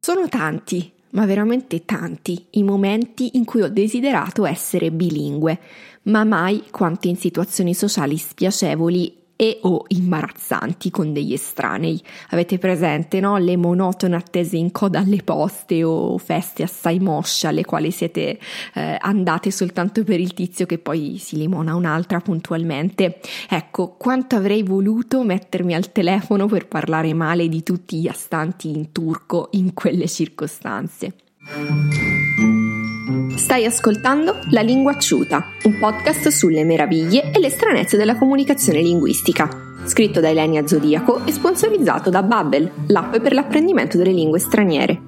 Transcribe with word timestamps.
Sono 0.00 0.28
tanti, 0.28 0.92
ma 1.10 1.26
veramente 1.26 1.84
tanti, 1.84 2.46
i 2.50 2.62
momenti 2.62 3.36
in 3.36 3.44
cui 3.44 3.62
ho 3.62 3.68
desiderato 3.68 4.44
essere 4.44 4.90
bilingue, 4.90 5.58
ma 6.04 6.24
mai 6.24 6.64
quanto 6.70 7.08
in 7.08 7.16
situazioni 7.16 7.74
sociali 7.74 8.16
spiacevoli 8.16 9.19
e 9.40 9.58
o 9.62 9.86
imbarazzanti 9.88 10.90
con 10.90 11.14
degli 11.14 11.32
estranei. 11.32 11.98
Avete 12.28 12.58
presente, 12.58 13.20
no? 13.20 13.38
Le 13.38 13.56
monotone 13.56 14.16
attese 14.16 14.58
in 14.58 14.70
coda 14.70 14.98
alle 14.98 15.22
poste 15.22 15.82
o 15.82 16.18
feste 16.18 16.62
assai 16.62 16.98
mosce 16.98 17.46
alle 17.46 17.64
quali 17.64 17.90
siete 17.90 18.38
eh, 18.74 18.98
andate 19.00 19.50
soltanto 19.50 20.04
per 20.04 20.20
il 20.20 20.34
tizio 20.34 20.66
che 20.66 20.76
poi 20.76 21.16
si 21.16 21.38
limona 21.38 21.74
un'altra 21.74 22.20
puntualmente. 22.20 23.18
Ecco, 23.48 23.94
quanto 23.96 24.36
avrei 24.36 24.62
voluto 24.62 25.22
mettermi 25.22 25.74
al 25.74 25.90
telefono 25.90 26.44
per 26.44 26.68
parlare 26.68 27.14
male 27.14 27.48
di 27.48 27.62
tutti 27.62 27.98
gli 27.98 28.08
astanti 28.08 28.68
in 28.68 28.92
turco 28.92 29.48
in 29.52 29.72
quelle 29.72 30.06
circostanze. 30.06 31.14
Stai 33.40 33.64
ascoltando 33.64 34.38
La 34.50 34.60
Lingua 34.60 34.92
Acciuta, 34.92 35.46
un 35.64 35.78
podcast 35.78 36.28
sulle 36.28 36.62
meraviglie 36.62 37.32
e 37.32 37.40
le 37.40 37.48
stranezze 37.48 37.96
della 37.96 38.18
comunicazione 38.18 38.82
linguistica, 38.82 39.48
scritto 39.86 40.20
da 40.20 40.28
Elenia 40.28 40.66
Zodiaco 40.66 41.24
e 41.24 41.32
sponsorizzato 41.32 42.10
da 42.10 42.22
Babbel, 42.22 42.70
l'app 42.88 43.16
per 43.16 43.32
l'apprendimento 43.32 43.96
delle 43.96 44.12
lingue 44.12 44.38
straniere. 44.38 45.00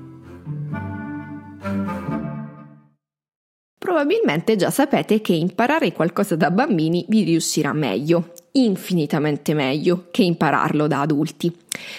Probabilmente 3.78 4.56
già 4.56 4.70
sapete 4.70 5.20
che 5.20 5.34
imparare 5.34 5.92
qualcosa 5.92 6.34
da 6.34 6.50
bambini 6.50 7.04
vi 7.10 7.24
riuscirà 7.24 7.74
meglio, 7.74 8.32
infinitamente 8.52 9.52
meglio 9.52 10.06
che 10.10 10.22
impararlo 10.22 10.86
da 10.86 11.02
adulti. 11.02 11.54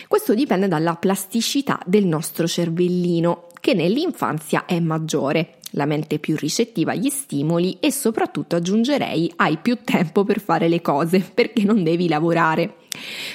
Questo 0.07 0.33
dipende 0.33 0.67
dalla 0.67 0.95
plasticità 0.95 1.79
del 1.85 2.07
nostro 2.07 2.47
cervellino, 2.47 3.49
che 3.61 3.75
nell'infanzia 3.75 4.65
è 4.65 4.79
maggiore 4.79 5.57
la 5.73 5.85
mente 5.85 6.19
più 6.19 6.35
ricettiva 6.35 6.91
agli 6.91 7.09
stimoli 7.09 7.77
e 7.79 7.91
soprattutto 7.91 8.55
aggiungerei 8.55 9.31
hai 9.37 9.57
più 9.57 9.79
tempo 9.83 10.23
per 10.23 10.39
fare 10.39 10.67
le 10.67 10.81
cose 10.81 11.19
perché 11.19 11.63
non 11.63 11.83
devi 11.83 12.07
lavorare. 12.07 12.75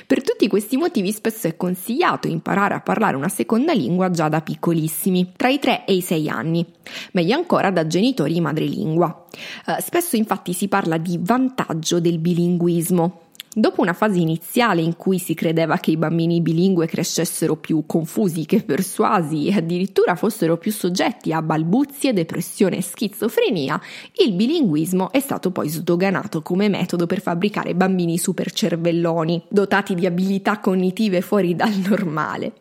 Per 0.06 0.22
tutti 0.22 0.46
questi 0.46 0.76
motivi 0.76 1.10
spesso 1.12 1.48
è 1.48 1.56
consigliato 1.56 2.28
imparare 2.28 2.74
a 2.74 2.80
parlare 2.80 3.16
una 3.16 3.28
seconda 3.28 3.72
lingua 3.72 4.10
già 4.10 4.28
da 4.28 4.40
piccolissimi, 4.40 5.32
tra 5.36 5.48
i 5.48 5.58
3 5.58 5.84
e 5.84 5.94
i 5.94 6.00
6 6.00 6.28
anni, 6.28 6.64
meglio 7.12 7.34
ancora 7.34 7.70
da 7.70 7.86
genitori 7.86 8.40
madrelingua. 8.40 9.26
Uh, 9.66 9.80
spesso 9.80 10.16
infatti 10.16 10.52
si 10.52 10.68
parla 10.68 10.96
di 10.96 11.18
vantaggio 11.20 11.98
del 11.98 12.18
bilinguismo, 12.18 13.27
Dopo 13.58 13.80
una 13.80 13.92
fase 13.92 14.20
iniziale 14.20 14.82
in 14.82 14.94
cui 14.96 15.18
si 15.18 15.34
credeva 15.34 15.78
che 15.78 15.90
i 15.90 15.96
bambini 15.96 16.40
bilingue 16.40 16.86
crescessero 16.86 17.56
più 17.56 17.82
confusi 17.86 18.46
che 18.46 18.62
persuasi 18.62 19.48
e 19.48 19.56
addirittura 19.56 20.14
fossero 20.14 20.56
più 20.58 20.70
soggetti 20.70 21.32
a 21.32 21.42
balbuzie, 21.42 22.12
depressione 22.12 22.76
e 22.76 22.82
schizofrenia, 22.82 23.80
il 24.24 24.34
bilinguismo 24.34 25.10
è 25.10 25.18
stato 25.18 25.50
poi 25.50 25.68
sdoganato 25.70 26.40
come 26.40 26.68
metodo 26.68 27.06
per 27.06 27.20
fabbricare 27.20 27.74
bambini 27.74 28.16
supercervelloni, 28.16 29.46
dotati 29.48 29.96
di 29.96 30.06
abilità 30.06 30.60
cognitive 30.60 31.20
fuori 31.20 31.56
dal 31.56 31.74
normale. 31.84 32.52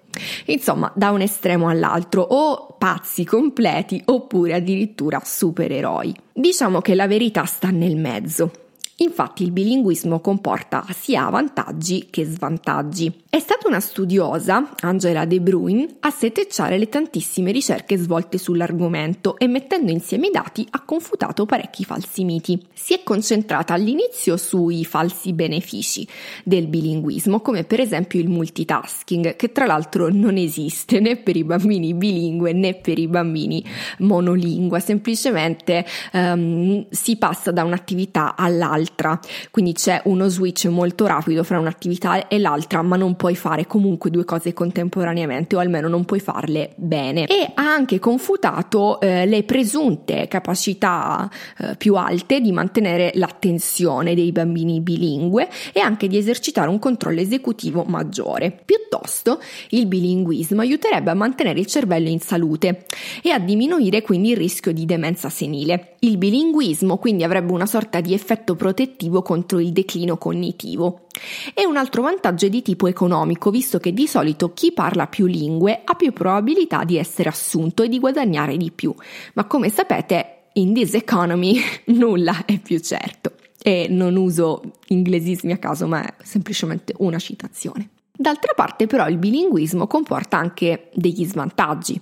Insomma, 0.46 0.92
da 0.96 1.12
un 1.12 1.22
estremo 1.22 1.70
all'altro, 1.70 2.24
o 2.24 2.76
pazzi 2.76 3.24
completi 3.24 4.02
oppure 4.06 4.56
addirittura 4.56 5.22
supereroi. 5.24 6.16
Diciamo 6.34 6.82
che 6.82 6.96
la 6.96 7.06
verità 7.06 7.46
sta 7.46 7.70
nel 7.70 7.98
mezzo. 7.98 8.66
Infatti 9.00 9.44
il 9.44 9.52
bilinguismo 9.52 10.20
comporta 10.22 10.84
sia 10.90 11.30
vantaggi 11.30 12.08
che 12.10 12.26
svantaggi. 12.26 13.14
È 13.30 13.38
stata 13.38 13.68
una 13.68 13.80
studiosa, 13.80 14.72
Angela 14.80 15.26
De 15.26 15.40
Bruin, 15.40 15.98
a 16.00 16.10
setecciare 16.10 16.80
le 16.80 16.90
tantissime 16.90 17.52
ricerche 17.52 17.96
svolte 17.96 18.40
sull'argomento 18.40 19.38
e 19.38 19.46
mettendo 19.46 19.92
insieme 19.92 20.28
i 20.28 20.32
dati 20.32 20.66
ha 20.72 20.82
confutato 20.82 21.46
parecchi 21.46 21.84
falsi 21.84 22.24
miti. 22.24 22.60
Si 22.74 22.96
è 22.96 23.04
concentrata 23.04 23.76
all'inizio 23.76 24.36
sui 24.36 24.84
falsi 24.84 25.32
benefici 25.32 26.08
del 26.44 26.66
bilinguismo, 26.66 27.42
come 27.42 27.66
per 27.66 27.80
esempio 27.80 28.20
il 28.20 28.30
multitasking, 28.30 29.36
che 29.36 29.52
tra 29.52 29.68
l'altro 29.68 30.10
non 30.12 30.38
esiste 30.38 31.00
né 31.00 31.18
per 31.18 31.36
i 31.36 31.44
bambini 31.44 31.94
bilingue 31.94 32.52
né 32.52 32.74
per 32.74 32.98
i 32.98 33.08
bambini 33.08 33.64
monolingua, 34.00 34.80
semplicemente 34.80 35.86
um, 36.14 36.84
si 36.90 37.16
passa 37.18 37.52
da 37.52 37.64
un'attività 37.64 38.36
all'altra 38.36 38.86
l'altra, 38.88 39.20
quindi 39.52 39.74
c'è 39.74 40.02
uno 40.06 40.28
switch 40.28 40.66
molto 40.66 41.06
rapido 41.06 41.44
fra 41.44 41.60
un'attività 41.60 42.28
e 42.28 42.40
l'altra, 42.40 42.82
ma 42.82 42.96
non 42.96 43.16
puoi 43.16 43.36
fare 43.36 43.68
comunque 43.68 44.10
due 44.10 44.24
cose 44.26 44.54
contemporaneamente 44.54 45.56
o 45.56 45.60
almeno 45.60 45.88
non 45.88 46.06
puoi 46.06 46.20
farle 46.20 46.72
bene. 46.76 47.26
E 47.26 47.52
ha 47.54 47.64
anche 47.64 48.00
confutato 48.00 49.00
eh, 49.02 49.26
le 49.26 49.44
presunte 49.44 50.28
capacità 50.28 51.30
eh, 51.60 51.76
più 51.78 51.96
alte 51.96 52.40
di 52.40 52.52
mantenere 52.52 53.12
l'attenzione 53.16 54.16
dei 54.16 54.32
bambini 54.32 54.80
bilingue 54.80 55.50
e 55.74 55.80
anche 55.80 56.08
di 56.08 56.18
esercitare 56.18 56.70
un 56.70 56.80
controllo 56.80 57.20
esecutivo 57.20 57.84
maggiore. 57.84 58.58
Piuttosto, 58.66 59.40
il 59.70 59.86
bilinguismo 59.86 60.62
aiuterebbe 60.62 61.12
a 61.12 61.16
mantenere 61.16 61.60
il 61.60 61.66
cervello 61.66 62.08
in 62.08 62.20
salute 62.20 62.86
e 63.22 63.32
a 63.32 63.40
diminuire 63.40 64.02
quindi 64.02 64.32
il 64.32 64.38
rischio 64.38 64.72
di 64.72 64.86
demenza 64.86 65.30
senile. 65.30 65.96
Il 66.00 66.18
bilinguismo 66.18 66.98
quindi 66.98 67.24
avrebbe 67.24 67.52
una 67.52 67.66
sorta 67.66 68.02
di 68.02 68.14
effetto 68.14 68.56
protettivo 68.56 69.22
contro 69.22 69.60
il 69.60 69.72
declino 69.72 70.18
cognitivo. 70.18 71.08
E 71.54 71.66
un 71.66 71.76
altro 71.76 72.04
vantaggio 72.04 72.46
è 72.46 72.50
di 72.50 72.62
tipo 72.62 72.88
economico, 72.88 73.50
visto 73.50 73.80
che 73.80 73.94
di 73.94 74.08
solito 74.08 74.54
chi 74.54 74.72
parla 74.72 75.08
più 75.08 75.26
lingue 75.26 75.82
ha 75.84 75.96
più 75.96 76.14
probabilità 76.14 76.84
di 76.84 76.98
essere 76.98 77.30
assunto 77.30 77.82
e 77.82 77.90
di 77.90 78.00
guadagnare 78.00 78.58
di 78.58 78.72
più. 78.72 78.94
Ma 79.34 79.46
come 79.46 79.70
sapete, 79.70 80.50
in 80.54 80.74
this 80.74 80.94
economy 80.94 81.60
nulla 81.88 82.46
è 82.46 82.60
più 82.60 82.80
certo. 82.80 83.34
E 83.62 83.88
non 83.90 84.16
uso 84.16 84.62
inglesismi 84.88 85.52
a 85.52 85.58
caso, 85.58 85.88
ma 85.88 86.06
è 86.06 86.14
semplicemente 86.24 86.94
una 87.00 87.18
citazione. 87.18 87.90
D'altra 88.12 88.54
parte 88.56 88.88
però 88.88 89.08
il 89.08 89.18
bilinguismo 89.18 89.86
comporta 89.86 90.38
anche 90.38 90.90
degli 90.94 91.26
svantaggi. 91.26 92.02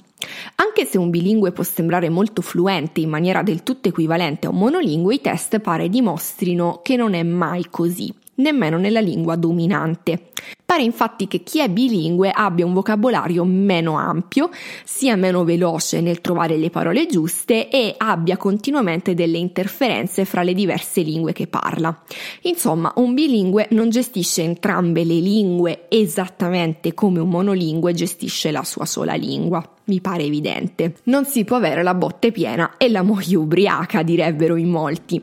Anche 0.56 0.86
se 0.86 0.98
un 0.98 1.10
bilingue 1.10 1.52
può 1.52 1.64
sembrare 1.64 2.10
molto 2.10 2.42
fluente 2.42 3.02
in 3.02 3.10
maniera 3.10 3.44
del 3.44 3.64
tutto 3.64 3.90
equivalente 3.90 4.48
a 4.48 4.50
un 4.50 4.58
monolingue, 4.58 5.16
i 5.16 5.22
test 5.22 5.60
pare 5.60 5.90
dimostrino 5.90 6.82
che 6.84 6.96
non 6.96 7.14
è 7.14 7.24
mai 7.24 7.68
così, 7.70 8.14
nemmeno 8.36 8.78
nella 8.78 9.02
lingua 9.02 9.36
dominante. 9.36 10.32
Pare 10.76 10.88
infatti 10.88 11.30
che 11.30 11.42
chi 11.42 11.62
è 11.62 11.70
bilingue 11.70 12.32
abbia 12.36 12.66
un 12.66 12.74
vocabolario 12.74 13.46
meno 13.46 13.98
ampio, 13.98 14.50
sia 14.84 15.16
meno 15.16 15.46
veloce 15.46 16.02
nel 16.02 16.20
trovare 16.20 16.58
le 16.58 16.70
parole 16.70 17.06
giuste 17.06 17.70
e 17.70 17.96
abbia 17.98 18.36
continuamente 18.36 19.14
delle 19.14 19.38
interferenze 19.38 20.26
fra 20.26 20.44
le 20.44 20.54
diverse 20.54 21.00
lingue 21.00 21.32
che 21.32 21.48
parla. 21.48 21.98
Insomma, 22.42 22.92
un 22.98 23.14
bilingue 23.14 23.68
non 23.70 23.90
gestisce 23.90 24.42
entrambe 24.42 25.06
le 25.06 25.16
lingue 25.16 25.86
esattamente 25.88 26.94
come 26.94 27.22
un 27.22 27.30
monolingue 27.30 27.94
gestisce 27.94 28.52
la 28.52 28.66
sua 28.66 28.84
sola 28.84 29.14
lingua 29.14 29.66
mi 29.86 30.02
pare 30.02 30.24
evidente. 30.24 30.96
Non 31.04 31.26
si 31.26 31.44
può 31.44 31.58
avere 31.58 31.84
la 31.84 31.94
botte 31.94 32.32
piena 32.32 32.78
e 32.78 32.90
la 32.90 33.02
moglie 33.02 33.36
ubriaca, 33.36 34.04
direbbero 34.04 34.56
in 34.56 34.70
molti. 34.70 35.22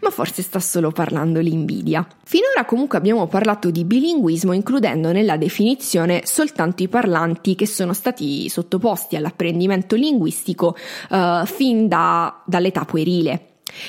Ma 0.00 0.10
forse 0.10 0.42
sta 0.42 0.58
solo 0.58 0.90
parlando 0.90 1.40
l'invidia. 1.40 2.06
Finora 2.24 2.64
comunque 2.66 2.98
abbiamo 2.98 3.26
parlato 3.26 3.70
di 3.70 3.84
bilinguismo 3.84 4.52
includendo 4.52 4.91
nella 4.94 5.36
definizione 5.36 6.22
soltanto 6.24 6.82
i 6.82 6.88
parlanti 6.88 7.54
che 7.54 7.66
sono 7.66 7.92
stati 7.92 8.48
sottoposti 8.48 9.16
all'apprendimento 9.16 9.96
linguistico 9.96 10.76
uh, 11.10 11.44
fin 11.46 11.88
da, 11.88 12.42
dall'età 12.46 12.84
puerile. 12.84 13.46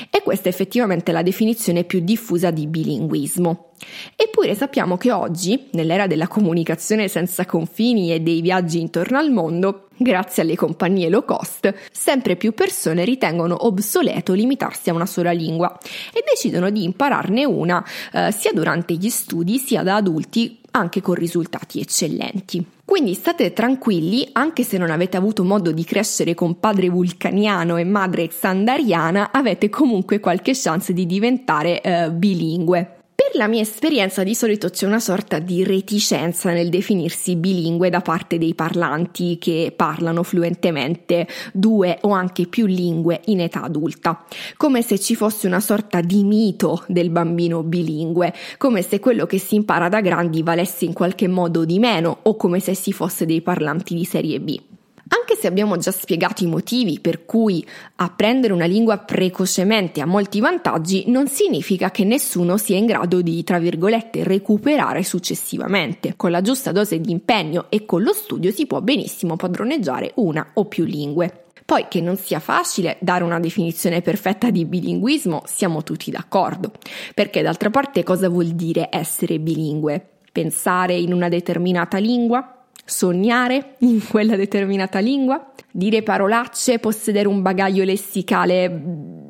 E 0.10 0.22
questa 0.22 0.48
è 0.48 0.52
effettivamente 0.52 1.12
la 1.12 1.22
definizione 1.22 1.84
più 1.84 2.00
diffusa 2.00 2.52
di 2.52 2.68
bilinguismo. 2.68 3.72
Eppure 4.16 4.56
sappiamo 4.56 4.98
che 4.98 5.12
oggi, 5.12 5.68
nell'era 5.72 6.08
della 6.08 6.28
comunicazione 6.28 7.10
senza 7.10 7.46
confini 7.46 8.14
e 8.14 8.22
dei 8.22 8.42
viaggi 8.42 8.80
intorno 8.80 9.18
al 9.18 9.30
mondo, 9.30 9.88
grazie 9.98 10.44
alle 10.44 10.56
compagnie 10.56 11.10
low 11.10 11.26
cost, 11.26 11.74
sempre 11.92 12.38
più 12.38 12.54
persone 12.54 13.04
ritengono 13.04 13.66
obsoleto 13.66 14.34
limitarsi 14.34 14.90
a 14.90 14.94
una 14.94 15.06
sola 15.06 15.32
lingua 15.32 15.78
e 16.14 16.24
decidono 16.26 16.70
di 16.70 16.84
impararne 16.84 17.44
una 17.44 17.84
eh, 18.14 18.32
sia 18.32 18.54
durante 18.54 18.94
gli 18.94 19.10
studi 19.10 19.58
sia 19.58 19.84
da 19.84 19.96
adulti 19.96 20.62
anche 20.76 21.02
con 21.02 21.16
risultati 21.16 21.80
eccellenti. 21.80 22.66
Quindi 22.86 23.14
state 23.14 23.54
tranquilli, 23.54 24.30
anche 24.34 24.64
se 24.64 24.78
non 24.78 24.90
avete 24.90 25.18
avuto 25.18 25.44
modo 25.44 25.72
di 25.72 25.84
crescere 25.84 26.34
con 26.34 26.60
padre 26.60 26.90
vulcaniano 26.90 27.78
e 27.78 27.84
madre 27.84 28.28
xandariana, 28.28 29.32
avete 29.32 29.70
comunque 29.70 30.20
qualche 30.20 30.52
chance 30.54 30.94
di 30.94 31.06
diventare 31.06 31.82
eh, 31.82 32.12
bilingue. 32.12 33.03
Per 33.16 33.34
Nella 33.34 33.48
mia 33.48 33.62
esperienza 33.62 34.22
di 34.22 34.36
solito 34.36 34.70
c'è 34.70 34.86
una 34.86 35.00
sorta 35.00 35.40
di 35.40 35.64
reticenza 35.64 36.52
nel 36.52 36.70
definirsi 36.70 37.36
bilingue 37.36 37.90
da 37.90 38.02
parte 38.02 38.38
dei 38.38 38.54
parlanti 38.54 39.40
che 39.40 39.74
parlano 39.76 40.22
fluentemente 40.22 41.28
due 41.52 41.98
o 42.02 42.12
anche 42.12 42.46
più 42.46 42.68
lingue 42.68 43.22
in 43.26 43.40
età 43.40 43.64
adulta, 43.64 44.24
come 44.56 44.84
se 44.84 45.00
ci 45.00 45.16
fosse 45.16 45.48
una 45.48 45.62
sorta 45.62 46.02
di 46.02 46.24
mito 46.24 46.84
del 46.88 47.10
bambino 47.10 47.64
bilingue, 47.64 48.32
come 48.60 48.84
se 48.84 49.00
quello 49.00 49.26
che 49.26 49.40
si 49.40 49.56
impara 49.56 49.90
da 49.90 50.00
grandi 50.02 50.44
valesse 50.44 50.86
in 50.86 50.94
qualche 50.94 51.28
modo 51.28 51.66
di 51.66 51.80
meno 51.80 52.20
o 52.22 52.36
come 52.36 52.60
se 52.60 52.76
si 52.76 52.92
fosse 52.92 53.26
dei 53.26 53.42
parlanti 53.42 53.96
di 53.96 54.06
serie 54.06 54.40
B. 54.40 54.73
Anche 55.10 55.36
se 55.36 55.48
abbiamo 55.48 55.76
già 55.78 55.92
spiegato 55.92 56.44
i 56.44 56.48
motivi 56.48 57.00
per 57.00 57.26
cui 57.26 57.66
apprendere 57.96 58.54
una 58.54 58.66
lingua 58.66 58.98
precocemente 59.00 60.00
ha 60.00 60.06
molti 60.06 60.40
vantaggi, 60.40 61.04
non 61.08 61.28
significa 61.28 61.92
che 61.92 62.06
nessuno 62.06 62.58
sia 62.58 62.78
in 62.78 62.86
grado 62.86 63.22
di, 63.22 63.44
tra 63.44 63.60
virgolette, 63.60 64.24
recuperare 64.24 65.04
successivamente. 65.04 66.14
Con 66.16 66.32
la 66.32 66.42
giusta 66.42 66.72
dose 66.72 67.02
di 67.02 67.12
impegno 67.12 67.66
e 67.70 67.86
con 67.86 68.02
lo 68.02 68.14
studio 68.14 68.52
si 68.52 68.66
può 68.66 68.82
benissimo 68.82 69.36
padroneggiare 69.36 70.14
una 70.16 70.52
o 70.54 70.66
più 70.66 70.86
lingue. 70.86 71.44
Poi 71.66 71.88
che 71.90 72.02
non 72.02 72.18
sia 72.18 72.40
facile 72.40 72.98
dare 73.00 73.24
una 73.24 73.40
definizione 73.40 74.02
perfetta 74.02 74.50
di 74.50 74.66
bilinguismo, 74.66 75.44
siamo 75.46 75.84
tutti 75.84 76.12
d'accordo, 76.12 76.72
perché 77.14 77.42
d'altra 77.42 77.70
parte 77.70 78.04
cosa 78.04 78.28
vuol 78.30 78.48
dire 78.48 78.90
essere 78.92 79.40
bilingue? 79.40 80.06
Pensare 80.32 80.96
in 80.96 81.14
una 81.14 81.30
determinata 81.30 81.98
lingua? 81.98 82.63
Sognare 82.86 83.76
in 83.80 84.06
quella 84.08 84.36
determinata 84.36 85.00
lingua, 85.00 85.52
dire 85.72 86.04
parolacce, 86.04 86.80
possedere 86.80 87.28
un 87.28 87.42
bagaglio 87.42 87.84
lessicale 87.84 88.82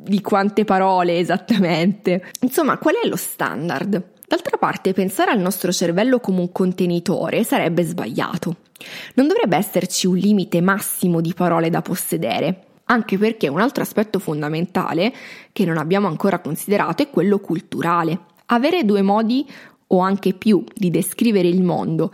di 0.03 0.21
quante 0.21 0.65
parole 0.65 1.19
esattamente. 1.19 2.31
Insomma, 2.41 2.77
qual 2.77 2.95
è 3.01 3.07
lo 3.07 3.15
standard? 3.15 4.11
D'altra 4.27 4.57
parte, 4.57 4.93
pensare 4.93 5.31
al 5.31 5.39
nostro 5.39 5.71
cervello 5.71 6.19
come 6.19 6.39
un 6.39 6.51
contenitore 6.51 7.43
sarebbe 7.43 7.83
sbagliato. 7.83 8.57
Non 9.15 9.27
dovrebbe 9.27 9.57
esserci 9.57 10.07
un 10.07 10.17
limite 10.17 10.59
massimo 10.59 11.21
di 11.21 11.33
parole 11.33 11.69
da 11.69 11.81
possedere, 11.81 12.63
anche 12.85 13.17
perché 13.17 13.47
un 13.47 13.61
altro 13.61 13.83
aspetto 13.83 14.19
fondamentale 14.19 15.13
che 15.51 15.65
non 15.65 15.77
abbiamo 15.77 16.07
ancora 16.07 16.39
considerato 16.39 17.03
è 17.03 17.09
quello 17.09 17.39
culturale. 17.39 18.19
Avere 18.47 18.83
due 18.83 19.01
modi 19.01 19.47
o 19.87 19.99
anche 19.99 20.33
più 20.33 20.63
di 20.73 20.89
descrivere 20.89 21.47
il 21.47 21.61
mondo 21.61 22.11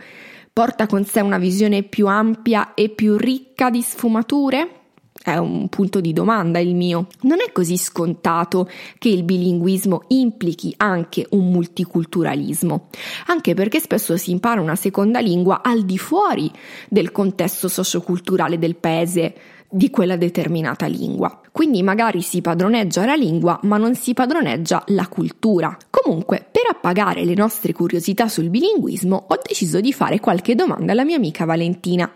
porta 0.52 0.86
con 0.86 1.04
sé 1.04 1.20
una 1.20 1.38
visione 1.38 1.82
più 1.82 2.06
ampia 2.06 2.74
e 2.74 2.88
più 2.88 3.16
ricca 3.16 3.70
di 3.70 3.82
sfumature? 3.82 4.80
È 5.22 5.36
un 5.36 5.68
punto 5.68 6.00
di 6.00 6.14
domanda 6.14 6.60
il 6.60 6.74
mio. 6.74 7.06
Non 7.22 7.40
è 7.46 7.52
così 7.52 7.76
scontato 7.76 8.70
che 8.98 9.10
il 9.10 9.22
bilinguismo 9.22 10.04
implichi 10.08 10.72
anche 10.78 11.26
un 11.30 11.50
multiculturalismo, 11.50 12.88
anche 13.26 13.52
perché 13.52 13.80
spesso 13.80 14.16
si 14.16 14.30
impara 14.30 14.62
una 14.62 14.76
seconda 14.76 15.20
lingua 15.20 15.60
al 15.62 15.84
di 15.84 15.98
fuori 15.98 16.50
del 16.88 17.12
contesto 17.12 17.68
socioculturale 17.68 18.58
del 18.58 18.76
paese 18.76 19.34
di 19.70 19.88
quella 19.90 20.16
determinata 20.16 20.86
lingua. 20.86 21.40
Quindi 21.52 21.82
magari 21.82 22.22
si 22.22 22.40
padroneggia 22.40 23.04
la 23.04 23.14
lingua, 23.14 23.58
ma 23.62 23.76
non 23.76 23.94
si 23.94 24.12
padroneggia 24.12 24.82
la 24.88 25.06
cultura. 25.06 25.76
Comunque, 25.88 26.44
per 26.50 26.64
appagare 26.68 27.24
le 27.24 27.34
nostre 27.34 27.72
curiosità 27.72 28.28
sul 28.28 28.50
bilinguismo, 28.50 29.26
ho 29.28 29.38
deciso 29.42 29.80
di 29.80 29.92
fare 29.92 30.18
qualche 30.18 30.54
domanda 30.54 30.92
alla 30.92 31.04
mia 31.04 31.16
amica 31.16 31.44
Valentina, 31.44 32.10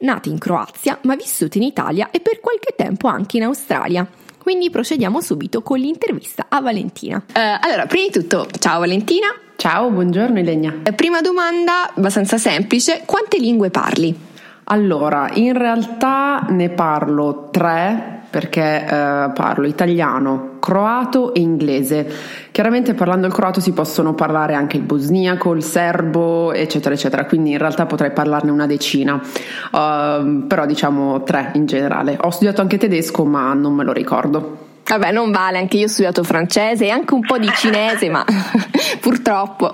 nata 0.00 0.28
in 0.28 0.38
Croazia, 0.38 0.98
ma 1.02 1.16
vissuta 1.16 1.58
in 1.58 1.64
Italia 1.64 2.10
e 2.10 2.20
per 2.20 2.40
qualche 2.40 2.74
tempo 2.76 3.08
anche 3.08 3.38
in 3.38 3.44
Australia. 3.44 4.06
Quindi 4.38 4.70
procediamo 4.70 5.20
subito 5.20 5.62
con 5.62 5.78
l'intervista 5.78 6.46
a 6.48 6.60
Valentina. 6.60 7.18
Uh, 7.18 7.58
allora, 7.60 7.86
prima 7.86 8.06
di 8.06 8.12
tutto, 8.12 8.46
ciao 8.58 8.80
Valentina. 8.80 9.26
Ciao, 9.56 9.90
buongiorno 9.90 10.38
Ilenia. 10.38 10.80
Eh, 10.84 10.92
prima 10.92 11.20
domanda, 11.20 11.92
abbastanza 11.92 12.38
semplice, 12.38 13.02
quante 13.04 13.38
lingue 13.38 13.70
parli? 13.70 14.27
Allora, 14.70 15.30
in 15.34 15.56
realtà 15.56 16.44
ne 16.50 16.68
parlo 16.68 17.48
tre 17.50 18.16
perché 18.28 18.84
eh, 18.84 19.30
parlo 19.32 19.66
italiano, 19.66 20.56
croato 20.60 21.32
e 21.32 21.40
inglese. 21.40 22.06
Chiaramente 22.50 22.92
parlando 22.92 23.26
il 23.26 23.32
croato 23.32 23.60
si 23.60 23.72
possono 23.72 24.14
parlare 24.14 24.52
anche 24.52 24.76
il 24.76 24.82
bosniaco, 24.82 25.54
il 25.54 25.62
serbo, 25.62 26.52
eccetera, 26.52 26.94
eccetera, 26.94 27.24
quindi 27.24 27.52
in 27.52 27.58
realtà 27.58 27.86
potrei 27.86 28.10
parlarne 28.10 28.50
una 28.50 28.66
decina, 28.66 29.14
uh, 29.14 30.46
però 30.46 30.66
diciamo 30.66 31.22
tre 31.22 31.52
in 31.54 31.64
generale. 31.64 32.18
Ho 32.20 32.30
studiato 32.30 32.60
anche 32.60 32.76
tedesco 32.76 33.24
ma 33.24 33.54
non 33.54 33.72
me 33.72 33.84
lo 33.84 33.92
ricordo. 33.92 34.67
Vabbè, 34.88 35.12
non 35.12 35.30
vale, 35.30 35.58
anche 35.58 35.76
io 35.76 35.84
ho 35.84 35.88
studiato 35.88 36.24
francese 36.24 36.86
e 36.86 36.88
anche 36.88 37.12
un 37.12 37.20
po' 37.20 37.36
di 37.36 37.50
cinese, 37.54 38.08
ma 38.08 38.24
purtroppo. 39.00 39.70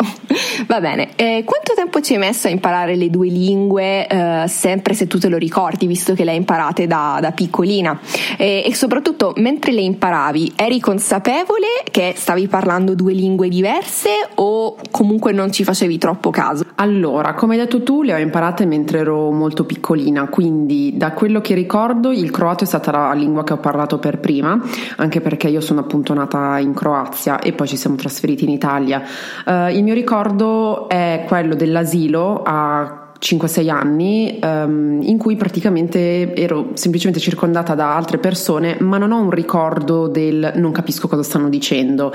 Va 0.66 0.80
bene, 0.80 1.10
eh, 1.14 1.44
quanto 1.44 1.72
tempo 1.76 2.00
ci 2.00 2.14
hai 2.14 2.18
messo 2.18 2.48
a 2.48 2.50
imparare 2.50 2.96
le 2.96 3.10
due 3.10 3.28
lingue, 3.28 4.08
eh, 4.08 4.44
sempre 4.48 4.94
se 4.94 5.06
tu 5.06 5.20
te 5.20 5.28
lo 5.28 5.36
ricordi, 5.36 5.86
visto 5.86 6.14
che 6.14 6.24
le 6.24 6.32
hai 6.32 6.36
imparate 6.36 6.88
da, 6.88 7.18
da 7.20 7.30
piccolina? 7.30 7.96
E, 8.36 8.64
e 8.66 8.74
soprattutto, 8.74 9.34
mentre 9.36 9.70
le 9.70 9.82
imparavi, 9.82 10.54
eri 10.56 10.80
consapevole 10.80 11.66
che 11.92 12.14
stavi 12.16 12.48
parlando 12.48 12.96
due 12.96 13.12
lingue 13.12 13.48
diverse 13.48 14.10
o 14.34 14.76
comunque 14.90 15.30
non 15.30 15.52
ci 15.52 15.62
facevi 15.62 15.96
troppo 15.96 16.30
caso? 16.30 16.64
Allora, 16.76 17.34
come 17.34 17.54
hai 17.54 17.60
detto 17.60 17.84
tu, 17.84 18.02
le 18.02 18.14
ho 18.14 18.18
imparate 18.18 18.66
mentre 18.66 18.98
ero 18.98 19.30
molto 19.30 19.64
piccolina, 19.64 20.26
quindi 20.26 20.96
da 20.96 21.12
quello 21.12 21.40
che 21.40 21.54
ricordo 21.54 22.10
il 22.10 22.32
croato 22.32 22.64
è 22.64 22.66
stata 22.66 22.90
la 22.90 23.12
lingua 23.12 23.44
che 23.44 23.52
ho 23.52 23.58
parlato 23.58 23.98
per 24.00 24.18
prima 24.18 24.60
anche 25.04 25.20
perché 25.20 25.48
io 25.48 25.60
sono 25.60 25.80
appunto 25.80 26.12
nata 26.14 26.58
in 26.58 26.74
Croazia 26.74 27.38
e 27.38 27.52
poi 27.52 27.68
ci 27.68 27.76
siamo 27.76 27.96
trasferiti 27.96 28.44
in 28.44 28.50
Italia. 28.50 29.02
Uh, 29.46 29.68
il 29.68 29.82
mio 29.82 29.94
ricordo 29.94 30.88
è 30.88 31.24
quello 31.26 31.54
dell'asilo 31.54 32.42
a 32.42 33.04
5-6 33.20 33.70
anni 33.70 34.38
um, 34.42 35.00
in 35.02 35.16
cui 35.16 35.36
praticamente 35.36 36.34
ero 36.34 36.70
semplicemente 36.74 37.20
circondata 37.20 37.74
da 37.74 37.96
altre 37.96 38.18
persone 38.18 38.76
ma 38.80 38.98
non 38.98 39.12
ho 39.12 39.18
un 39.18 39.30
ricordo 39.30 40.08
del 40.08 40.52
non 40.56 40.72
capisco 40.72 41.08
cosa 41.08 41.22
stanno 41.22 41.48
dicendo. 41.48 42.12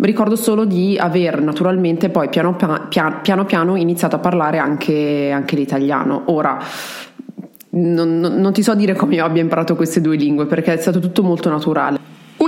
Ricordo 0.00 0.34
solo 0.34 0.64
di 0.64 0.96
aver 0.98 1.40
naturalmente 1.40 2.08
poi 2.08 2.28
piano 2.28 2.56
piano, 2.56 3.20
piano, 3.22 3.44
piano 3.44 3.76
iniziato 3.76 4.16
a 4.16 4.18
parlare 4.18 4.58
anche, 4.58 5.30
anche 5.30 5.54
l'italiano. 5.54 6.22
Ora 6.26 6.58
non, 7.70 8.18
non, 8.18 8.34
non 8.34 8.52
ti 8.52 8.62
so 8.62 8.74
dire 8.74 8.94
come 8.94 9.16
io 9.16 9.24
abbia 9.24 9.42
imparato 9.42 9.76
queste 9.76 10.00
due 10.00 10.16
lingue 10.16 10.46
perché 10.46 10.72
è 10.72 10.76
stato 10.78 10.98
tutto 10.98 11.22
molto 11.22 11.50
naturale 11.50 11.97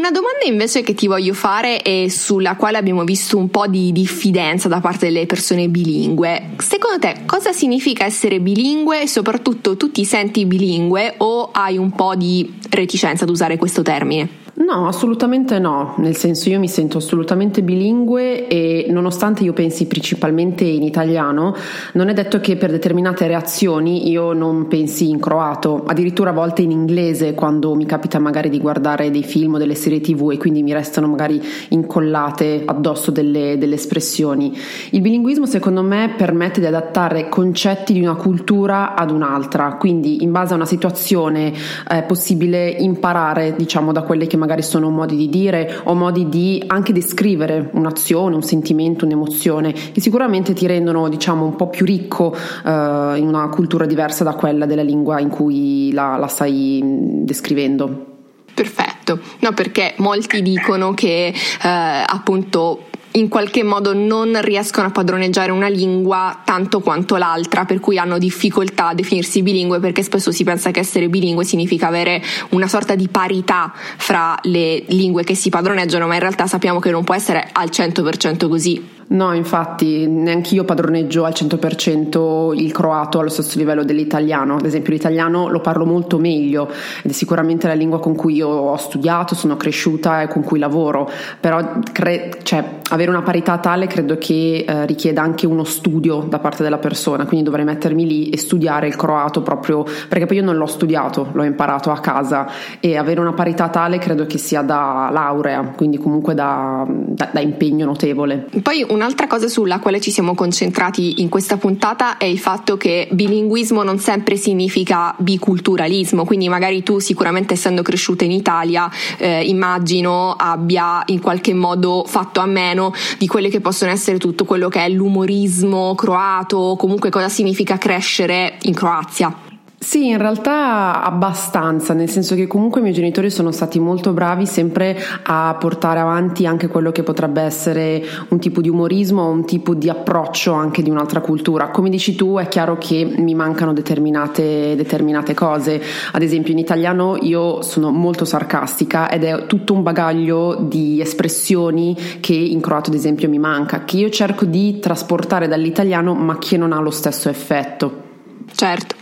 una 0.01 0.11
domanda 0.11 0.47
invece 0.47 0.81
che 0.83 0.95
ti 0.95 1.07
voglio 1.07 1.35
fare 1.35 1.83
e 1.83 2.09
sulla 2.09 2.57
quale 2.57 2.79
abbiamo 2.79 3.05
visto 3.05 3.37
un 3.37 3.51
po' 3.51 3.67
di 3.67 3.93
diffidenza 3.93 4.67
da 4.67 4.81
parte 4.81 5.07
delle 5.07 5.27
persone 5.27 5.69
bilingue. 5.69 6.53
Secondo 6.57 6.99
te 6.99 7.21
cosa 7.27 7.53
significa 7.53 8.07
essere 8.07 8.41
bilingue 8.41 9.03
e 9.03 9.07
soprattutto 9.07 9.77
tu 9.77 9.91
ti 9.91 10.07
senti 10.07 10.47
bilingue 10.47 11.17
o 11.19 11.51
hai 11.53 11.77
un 11.77 11.91
po' 11.91 12.15
di 12.17 12.51
reticenza 12.71 13.25
ad 13.25 13.31
usare 13.31 13.59
questo 13.59 13.83
termine? 13.83 14.40
No, 14.61 14.87
assolutamente 14.87 15.59
no, 15.59 15.95
nel 15.97 16.15
senso 16.15 16.51
io 16.51 16.59
mi 16.59 16.69
sento 16.69 16.99
assolutamente 16.99 17.63
bilingue 17.63 18.47
e 18.47 18.89
nonostante 18.91 19.43
io 19.43 19.55
pensi 19.55 19.87
principalmente 19.87 20.65
in 20.65 20.83
italiano, 20.83 21.55
non 21.95 22.11
è 22.11 22.13
detto 22.13 22.41
che 22.41 22.57
per 22.57 22.71
determinate 22.71 23.27
reazioni 23.27 24.11
io 24.11 24.35
non 24.35 24.69
pensi 24.69 25.09
in 25.09 25.19
croato, 25.19 25.85
addirittura 25.87 26.29
a 26.29 26.35
volte 26.35 26.61
in 26.61 26.73
inglese 26.73 27.33
quando 27.33 27.75
mi 27.75 27.87
capita 27.87 28.19
magari 28.19 28.51
di 28.51 28.59
guardare 28.59 29.11
dei 29.11 29.23
film 29.23 29.55
o 29.55 29.59
delle 29.59 29.75
serie 29.75 30.03
tv 30.03 30.33
e 30.33 30.37
quindi 30.37 30.63
mi 30.63 30.75
restano 30.75 31.07
magari 31.07 31.43
incollate 31.69 32.65
addosso 32.67 33.11
delle, 33.11 33.57
delle 33.57 33.77
espressioni. 33.77 34.55
Il 34.91 35.01
bilinguismo 35.01 35.47
secondo 35.47 35.83
me 35.83 36.13
permette 36.19 36.61
di 36.61 36.67
adattare 36.67 37.31
concetti 37.31 37.95
di 37.95 38.03
una 38.03 38.15
cultura 38.15 38.95
ad 38.95 39.11
un'altra, 39.11 39.77
quindi 39.77 40.23
in 40.23 40.33
base 40.33 40.53
a 40.53 40.57
una 40.57 40.67
situazione 40.67 41.51
è 41.89 42.03
possibile 42.03 42.69
imparare 42.69 43.55
diciamo 43.57 43.91
da 43.91 44.03
quelle 44.03 44.27
che 44.27 44.37
magari 44.37 44.49
magari 44.51 44.63
sono 44.63 44.91
modi 44.91 45.15
di 45.15 45.29
dire 45.29 45.81
o 45.85 45.95
modi 45.95 46.29
di 46.29 46.63
anche 46.67 46.93
descrivere 46.93 47.71
un'azione, 47.73 48.35
un 48.35 48.43
sentimento, 48.43 49.05
un'emozione 49.05 49.73
che 49.73 50.01
sicuramente 50.01 50.53
ti 50.55 50.67
rendono 50.67 51.09
diciamo 51.09 51.45
un 51.45 51.55
po' 51.55 51.69
più 51.69 51.87
ricco 51.87 52.35
eh, 52.35 53.15
in 53.17 53.29
una 53.29 53.49
cultura 53.49 53.87
diversa 53.87 54.25
da 54.25 54.35
quella 54.35 54.67
della 54.67 54.83
lingua 54.83 55.21
in 55.21 55.29
cui 55.29 55.93
la, 55.93 56.17
la 56.17 56.27
stai 56.27 56.81
descrivendo. 56.83 58.07
Perfetto, 58.53 59.21
no 59.39 59.53
perché 59.53 59.95
molti 59.99 60.43
dicono 60.43 60.93
che 60.93 61.29
eh, 61.29 61.35
appunto 61.63 62.90
in 63.13 63.29
qualche 63.29 63.63
modo 63.65 63.95
non 63.95 64.41
riescono 64.41 64.87
a 64.87 64.91
padroneggiare 64.91 65.51
una 65.51 65.69
lingua 65.69 66.43
tanto 66.45 66.81
quanto 66.81 67.17
l'altra, 67.17 67.65
per 67.65 67.81
cui 67.81 67.99
hanno 67.99 68.19
difficoltà 68.19 68.89
a 68.89 68.95
definirsi 68.95 69.43
bilingue 69.43 69.81
perché 69.81 70.03
spesso 70.03 70.31
si 70.31 70.45
pensa 70.45 70.71
che 70.71 70.81
essere 70.81 71.09
bilingue 71.09 71.45
significa 71.45 71.89
avere 71.89 72.23
una 72.51 72.69
sorta 72.69 72.95
di 72.95 73.09
parità 73.09 73.73
fra 73.75 74.39
le 74.43 74.85
lingue 74.89 75.25
che 75.25 75.35
si 75.35 75.49
padroneggiano, 75.49 76.07
ma 76.07 76.15
in 76.15 76.21
realtà 76.21 76.47
sappiamo 76.47 76.79
che 76.79 76.91
non 76.91 77.05
può 77.05 77.15
essere 77.15 77.49
al 77.53 77.69
100% 77.71 78.49
così. 78.49 78.99
No, 79.11 79.33
infatti, 79.35 80.07
neanche 80.07 80.55
io 80.55 80.65
padroneggio 80.65 81.25
al 81.25 81.33
100% 81.33 82.55
il 82.55 82.71
croato 82.71 83.19
allo 83.19 83.29
stesso 83.29 83.59
livello 83.59 83.83
dell'italiano. 83.83 84.55
Ad 84.55 84.65
esempio, 84.65 84.93
l'italiano 84.93 85.49
lo 85.49 85.61
parlo 85.61 85.85
molto 85.85 86.17
meglio 86.19 86.71
ed 87.03 87.11
è 87.11 87.13
sicuramente 87.13 87.67
la 87.67 87.73
lingua 87.73 87.99
con 87.99 88.15
cui 88.15 88.35
io 88.35 88.47
ho 88.47 88.77
studiato, 88.77 89.35
sono 89.35 89.57
cresciuta 89.57 90.23
e 90.23 90.29
con 90.29 90.45
cui 90.45 90.61
lavoro. 90.61 91.11
Però 91.41 91.81
cre- 91.93 92.39
cioè, 92.45 92.65
avere 92.91 93.11
una 93.11 93.23
parità 93.23 93.59
tale 93.59 93.89
credo 93.89 94.17
che 94.17 94.65
eh, 94.67 94.87
richieda 94.87 95.23
anche 95.23 95.45
uno 95.45 95.65
studio 95.65 96.25
da 96.29 96.39
parte 96.39 96.63
della 96.63 96.79
persona, 96.79 97.27
quindi 97.27 97.45
dovrei 97.45 97.65
mettermi 97.65 98.07
lì 98.07 98.31
e 98.31 98.37
studiare 98.37 98.87
il 98.87 98.95
croato 98.95 99.43
proprio 99.43 99.85
perché 100.09 100.27
poi 100.27 100.37
io 100.37 100.45
non 100.45 100.57
l'ho 100.57 100.67
studiato, 100.67 101.31
l'ho 101.33 101.43
imparato 101.43 101.91
a 101.91 101.99
casa 101.99 102.49
e 102.79 102.97
avere 102.97 103.21
una 103.21 103.33
parità 103.33 103.69
tale 103.69 103.99
credo 103.99 104.27
che 104.27 104.39
sia 104.39 104.63
da 104.63 105.09
laurea, 105.13 105.73
quindi 105.77 105.99
comunque 105.99 106.35
da, 106.35 106.87
da, 106.89 107.29
da 107.33 107.41
impegno 107.41 107.85
notevole. 107.85 108.47
Poi 108.63 108.87
un 108.89 109.00
Un'altra 109.01 109.27
cosa 109.27 109.49
sulla 109.49 109.79
quale 109.79 109.99
ci 109.99 110.11
siamo 110.11 110.35
concentrati 110.35 111.23
in 111.23 111.31
questa 111.31 111.57
puntata 111.57 112.19
è 112.19 112.27
il 112.27 112.39
fatto 112.39 112.77
che 112.77 113.09
bilinguismo 113.11 113.83
non 113.83 113.99
sempre 113.99 114.37
significa 114.37 115.15
biculturalismo, 115.17 116.27
quindi 116.27 116.51
magari 116.51 116.83
tu 116.83 116.99
sicuramente 116.99 117.55
essendo 117.55 117.81
cresciuta 117.81 118.25
in 118.25 118.31
Italia 118.31 118.91
eh, 119.17 119.43
immagino 119.47 120.33
abbia 120.33 121.03
in 121.07 121.21
qualche 121.23 121.55
modo 121.55 122.05
fatto 122.07 122.41
a 122.41 122.47
meno 122.47 122.93
di 123.17 123.27
quelle 123.27 123.49
che 123.49 123.63
possono 123.63 123.91
essere 123.91 124.19
tutto 124.19 124.45
quello 124.45 124.69
che 124.69 124.85
è 124.85 124.91
l'umorismo 124.91 125.95
croato, 125.95 126.77
comunque 126.77 127.09
cosa 127.09 127.31
significa 127.31 127.79
crescere 127.79 128.59
in 128.65 128.75
Croazia. 128.75 129.50
Sì, 129.83 130.09
in 130.09 130.19
realtà 130.19 131.03
abbastanza, 131.03 131.95
nel 131.95 132.11
senso 132.11 132.35
che 132.35 132.47
comunque 132.47 132.81
i 132.81 132.83
miei 132.83 132.95
genitori 132.95 133.31
sono 133.31 133.51
stati 133.51 133.81
molto 133.81 134.13
bravi 134.13 134.45
sempre 134.45 134.95
a 135.23 135.57
portare 135.59 136.01
avanti 136.01 136.45
anche 136.45 136.69
quello 136.69 136.93
che 136.93 137.03
potrebbe 137.03 137.41
essere 137.41 138.05
un 138.29 138.39
tipo 138.39 138.61
di 138.61 138.69
umorismo 138.69 139.23
o 139.23 139.31
un 139.31 139.47
tipo 139.47 139.75
di 139.75 139.89
approccio 139.89 140.53
anche 140.53 140.83
di 140.83 140.91
un'altra 140.91 141.21
cultura. 141.23 141.71
Come 141.71 141.89
dici 141.89 142.15
tu, 142.15 142.37
è 142.37 142.47
chiaro 142.49 142.77
che 142.77 143.11
mi 143.17 143.35
mancano 143.35 143.73
determinate, 143.73 144.77
determinate 144.77 145.33
cose. 145.33 145.83
Ad 146.13 146.21
esempio, 146.21 146.53
in 146.53 146.59
italiano 146.59 147.17
io 147.19 147.63
sono 147.63 147.91
molto 147.91 148.27
sarcastica 148.27 149.09
ed 149.09 149.25
è 149.25 149.47
tutto 149.47 149.73
un 149.73 149.83
bagaglio 149.83 150.57
di 150.61 151.01
espressioni 151.01 151.97
che 152.21 152.35
in 152.35 152.61
croato, 152.61 152.91
ad 152.91 152.97
esempio, 152.97 153.31
mi 153.31 153.39
manca, 153.39 153.85
che 153.87 153.97
io 153.97 154.11
cerco 154.11 154.45
di 154.45 154.79
trasportare 154.79 155.49
dall'italiano 155.49 156.13
ma 156.13 156.37
che 156.37 156.59
non 156.59 156.73
ha 156.73 156.81
lo 156.81 156.91
stesso 156.91 157.31
effetto. 157.31 158.10
Certo. 158.55 158.97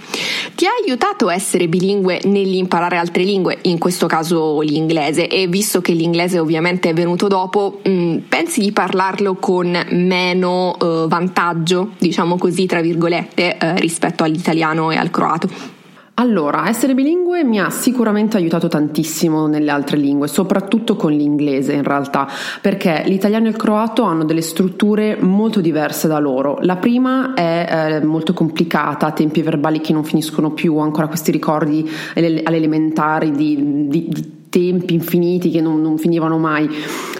Ti 0.55 0.67
ha 0.67 0.71
aiutato 0.85 1.29
a 1.29 1.35
essere 1.35 1.69
bilingue 1.69 2.21
nell'imparare 2.25 2.97
altre 2.97 3.23
lingue, 3.23 3.59
in 3.63 3.79
questo 3.79 4.07
caso 4.07 4.61
l'inglese, 4.61 5.29
e 5.29 5.47
visto 5.47 5.81
che 5.81 5.93
l'inglese 5.93 6.39
ovviamente 6.39 6.91
è 6.91 6.93
venuto 6.93 7.29
dopo, 7.29 7.81
mh, 7.83 7.91
mm, 7.91 8.17
pensi 8.29 8.61
di 8.61 8.73
parlarlo 8.73 9.37
con 9.37 9.87
meno 9.91 10.77
eh, 10.81 11.07
vantaggio, 11.07 11.91
diciamo 11.99 12.37
così, 12.37 12.67
tra 12.67 12.81
virgolette, 12.81 13.57
eh, 13.57 13.79
rispetto 13.79 14.25
all'italiano 14.25 14.91
e 14.91 14.97
al 14.97 15.11
croato? 15.11 15.78
Allora, 16.21 16.69
essere 16.69 16.95
bilingue 16.95 17.45
mi 17.45 17.61
ha 17.61 17.71
sicuramente 17.71 18.37
aiutato 18.37 18.67
tantissimo 18.67 19.47
nelle 19.47 19.71
altre 19.71 19.97
lingue, 19.97 20.27
soprattutto 20.27 20.97
con 20.97 21.13
l'inglese 21.13 21.75
in 21.75 21.85
realtà, 21.85 22.27
perché 22.61 23.05
l'italiano 23.07 23.47
e 23.47 23.51
il 23.51 23.57
croato 23.57 24.03
hanno 24.03 24.25
delle 24.25 24.43
strutture 24.43 25.17
molto 25.21 25.61
diverse 25.61 26.09
da 26.09 26.19
loro. 26.19 26.59
La 26.63 26.75
prima 26.75 27.35
è 27.35 28.01
eh, 28.01 28.05
molto 28.05 28.33
complicata, 28.33 29.13
tempi 29.13 29.43
verbali 29.43 29.81
che 29.81 29.93
non 29.93 30.03
finiscono 30.03 30.51
più, 30.51 30.79
ancora 30.79 31.07
questi 31.07 31.31
ricordi 31.31 31.89
alle 32.15 32.43
elementari 32.43 33.31
di, 33.31 33.87
di, 33.87 34.09
di 34.09 34.38
tempi 34.49 34.95
infiniti 34.95 35.51
che 35.51 35.61
non, 35.61 35.81
non, 35.81 35.99
finivano 35.99 36.39
mai, 36.39 36.69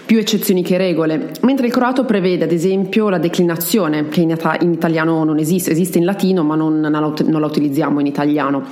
più 0.05 0.17
eccezioni 0.17 0.63
che 0.63 0.77
regole, 0.77 1.31
mentre 1.41 1.67
il 1.67 1.71
croato 1.71 2.05
prevede 2.05 2.43
ad 2.43 2.51
esempio 2.51 3.09
la 3.09 3.17
declinazione 3.17 4.07
che 4.07 4.21
in, 4.21 4.35
in 4.61 4.73
italiano 4.73 5.23
non 5.23 5.37
esiste, 5.37 5.71
esiste 5.71 5.97
in 5.97 6.05
latino 6.05 6.43
ma 6.43 6.55
non, 6.55 6.79
non, 6.79 6.91
la, 6.91 6.99
non, 6.99 7.41
la, 7.41 7.47
utilizziamo 7.47 7.99
in 7.99 8.05
italiano. 8.05 8.63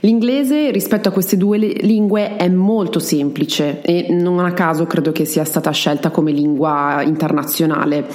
L'inglese 0.00 0.70
rispetto 0.70 1.08
a 1.08 1.12
queste 1.12 1.36
due 1.36 1.58
lingue 1.58 2.36
è 2.36 2.48
molto 2.48 2.98
semplice 2.98 3.80
e 3.82 4.08
non 4.10 4.38
a 4.40 4.52
caso 4.52 4.86
credo 4.86 5.12
che 5.12 5.24
sia 5.24 5.44
stata 5.44 5.70
scelta 5.70 6.10
come 6.10 6.32
lingua 6.32 7.02
internazionale. 7.02 8.06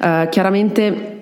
Uh, 0.00 0.28
chiaramente 0.28 1.19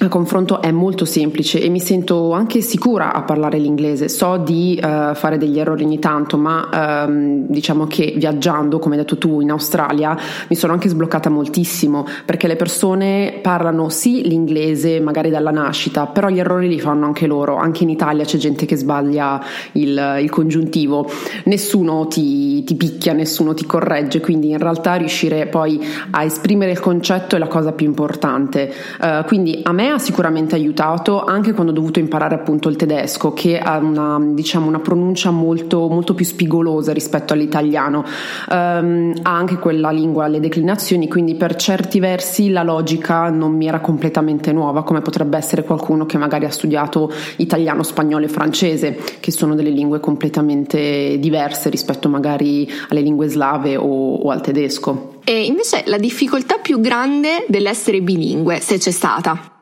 il 0.00 0.08
confronto 0.08 0.60
è 0.60 0.72
molto 0.72 1.04
semplice 1.04 1.60
e 1.60 1.68
mi 1.68 1.78
sento 1.78 2.32
anche 2.32 2.60
sicura 2.60 3.12
a 3.12 3.22
parlare 3.22 3.58
l'inglese. 3.58 4.08
So 4.08 4.36
di 4.38 4.78
uh, 4.82 5.14
fare 5.14 5.38
degli 5.38 5.58
errori 5.58 5.84
ogni 5.84 6.00
tanto, 6.00 6.36
ma 6.36 7.04
um, 7.06 7.46
diciamo 7.46 7.86
che 7.86 8.12
viaggiando, 8.16 8.80
come 8.80 8.96
hai 8.96 9.02
detto 9.02 9.16
tu, 9.18 9.40
in 9.40 9.50
Australia 9.50 10.16
mi 10.48 10.56
sono 10.56 10.72
anche 10.72 10.88
sbloccata 10.88 11.30
moltissimo 11.30 12.06
perché 12.24 12.48
le 12.48 12.56
persone 12.56 13.38
parlano 13.40 13.88
sì 13.88 14.26
l'inglese, 14.26 14.98
magari 14.98 15.30
dalla 15.30 15.52
nascita, 15.52 16.06
però 16.06 16.28
gli 16.28 16.40
errori 16.40 16.68
li 16.68 16.80
fanno 16.80 17.06
anche 17.06 17.26
loro. 17.26 17.56
Anche 17.56 17.84
in 17.84 17.88
Italia 17.88 18.24
c'è 18.24 18.36
gente 18.36 18.66
che 18.66 18.76
sbaglia 18.76 19.42
il, 19.72 20.18
il 20.20 20.30
congiuntivo, 20.30 21.08
nessuno 21.44 22.08
ti, 22.08 22.64
ti 22.64 22.74
picchia, 22.74 23.12
nessuno 23.12 23.54
ti 23.54 23.64
corregge, 23.64 24.20
quindi 24.20 24.50
in 24.50 24.58
realtà 24.58 24.94
riuscire 24.94 25.46
poi 25.46 25.80
a 26.10 26.24
esprimere 26.24 26.72
il 26.72 26.80
concetto 26.80 27.36
è 27.36 27.38
la 27.38 27.46
cosa 27.46 27.72
più 27.72 27.86
importante. 27.86 28.72
Uh, 29.00 29.24
quindi 29.24 29.60
a 29.62 29.72
me 29.72 29.83
me 29.84 29.90
ha 29.90 29.98
sicuramente 29.98 30.54
aiutato 30.54 31.22
anche 31.22 31.52
quando 31.52 31.72
ho 31.72 31.74
dovuto 31.74 31.98
imparare 31.98 32.34
appunto 32.34 32.70
il 32.70 32.76
tedesco 32.76 33.34
che 33.34 33.58
ha 33.58 33.76
una, 33.76 34.18
diciamo, 34.18 34.66
una 34.66 34.80
pronuncia 34.80 35.30
molto, 35.30 35.88
molto 35.88 36.14
più 36.14 36.24
spigolosa 36.24 36.92
rispetto 36.92 37.34
all'italiano 37.34 38.02
um, 38.48 39.12
ha 39.22 39.36
anche 39.36 39.58
quella 39.58 39.90
lingua 39.90 40.26
le 40.26 40.40
declinazioni 40.40 41.06
quindi 41.06 41.34
per 41.34 41.56
certi 41.56 42.00
versi 42.00 42.50
la 42.50 42.62
logica 42.62 43.28
non 43.28 43.54
mi 43.54 43.66
era 43.66 43.80
completamente 43.80 44.52
nuova 44.52 44.84
come 44.84 45.02
potrebbe 45.02 45.36
essere 45.36 45.64
qualcuno 45.64 46.06
che 46.06 46.16
magari 46.16 46.46
ha 46.46 46.50
studiato 46.50 47.12
italiano, 47.36 47.82
spagnolo 47.82 48.24
e 48.24 48.28
francese 48.28 48.98
che 49.20 49.30
sono 49.30 49.54
delle 49.54 49.70
lingue 49.70 50.00
completamente 50.00 51.18
diverse 51.18 51.68
rispetto 51.68 52.08
magari 52.08 52.66
alle 52.88 53.02
lingue 53.02 53.28
slave 53.28 53.76
o, 53.76 54.14
o 54.14 54.30
al 54.30 54.40
tedesco. 54.40 55.18
E 55.24 55.44
invece 55.44 55.82
la 55.86 55.98
difficoltà 55.98 56.56
più 56.58 56.80
grande 56.80 57.44
dell'essere 57.48 58.00
bilingue, 58.00 58.60
se 58.60 58.78
c'è 58.78 58.90
stata? 58.90 59.53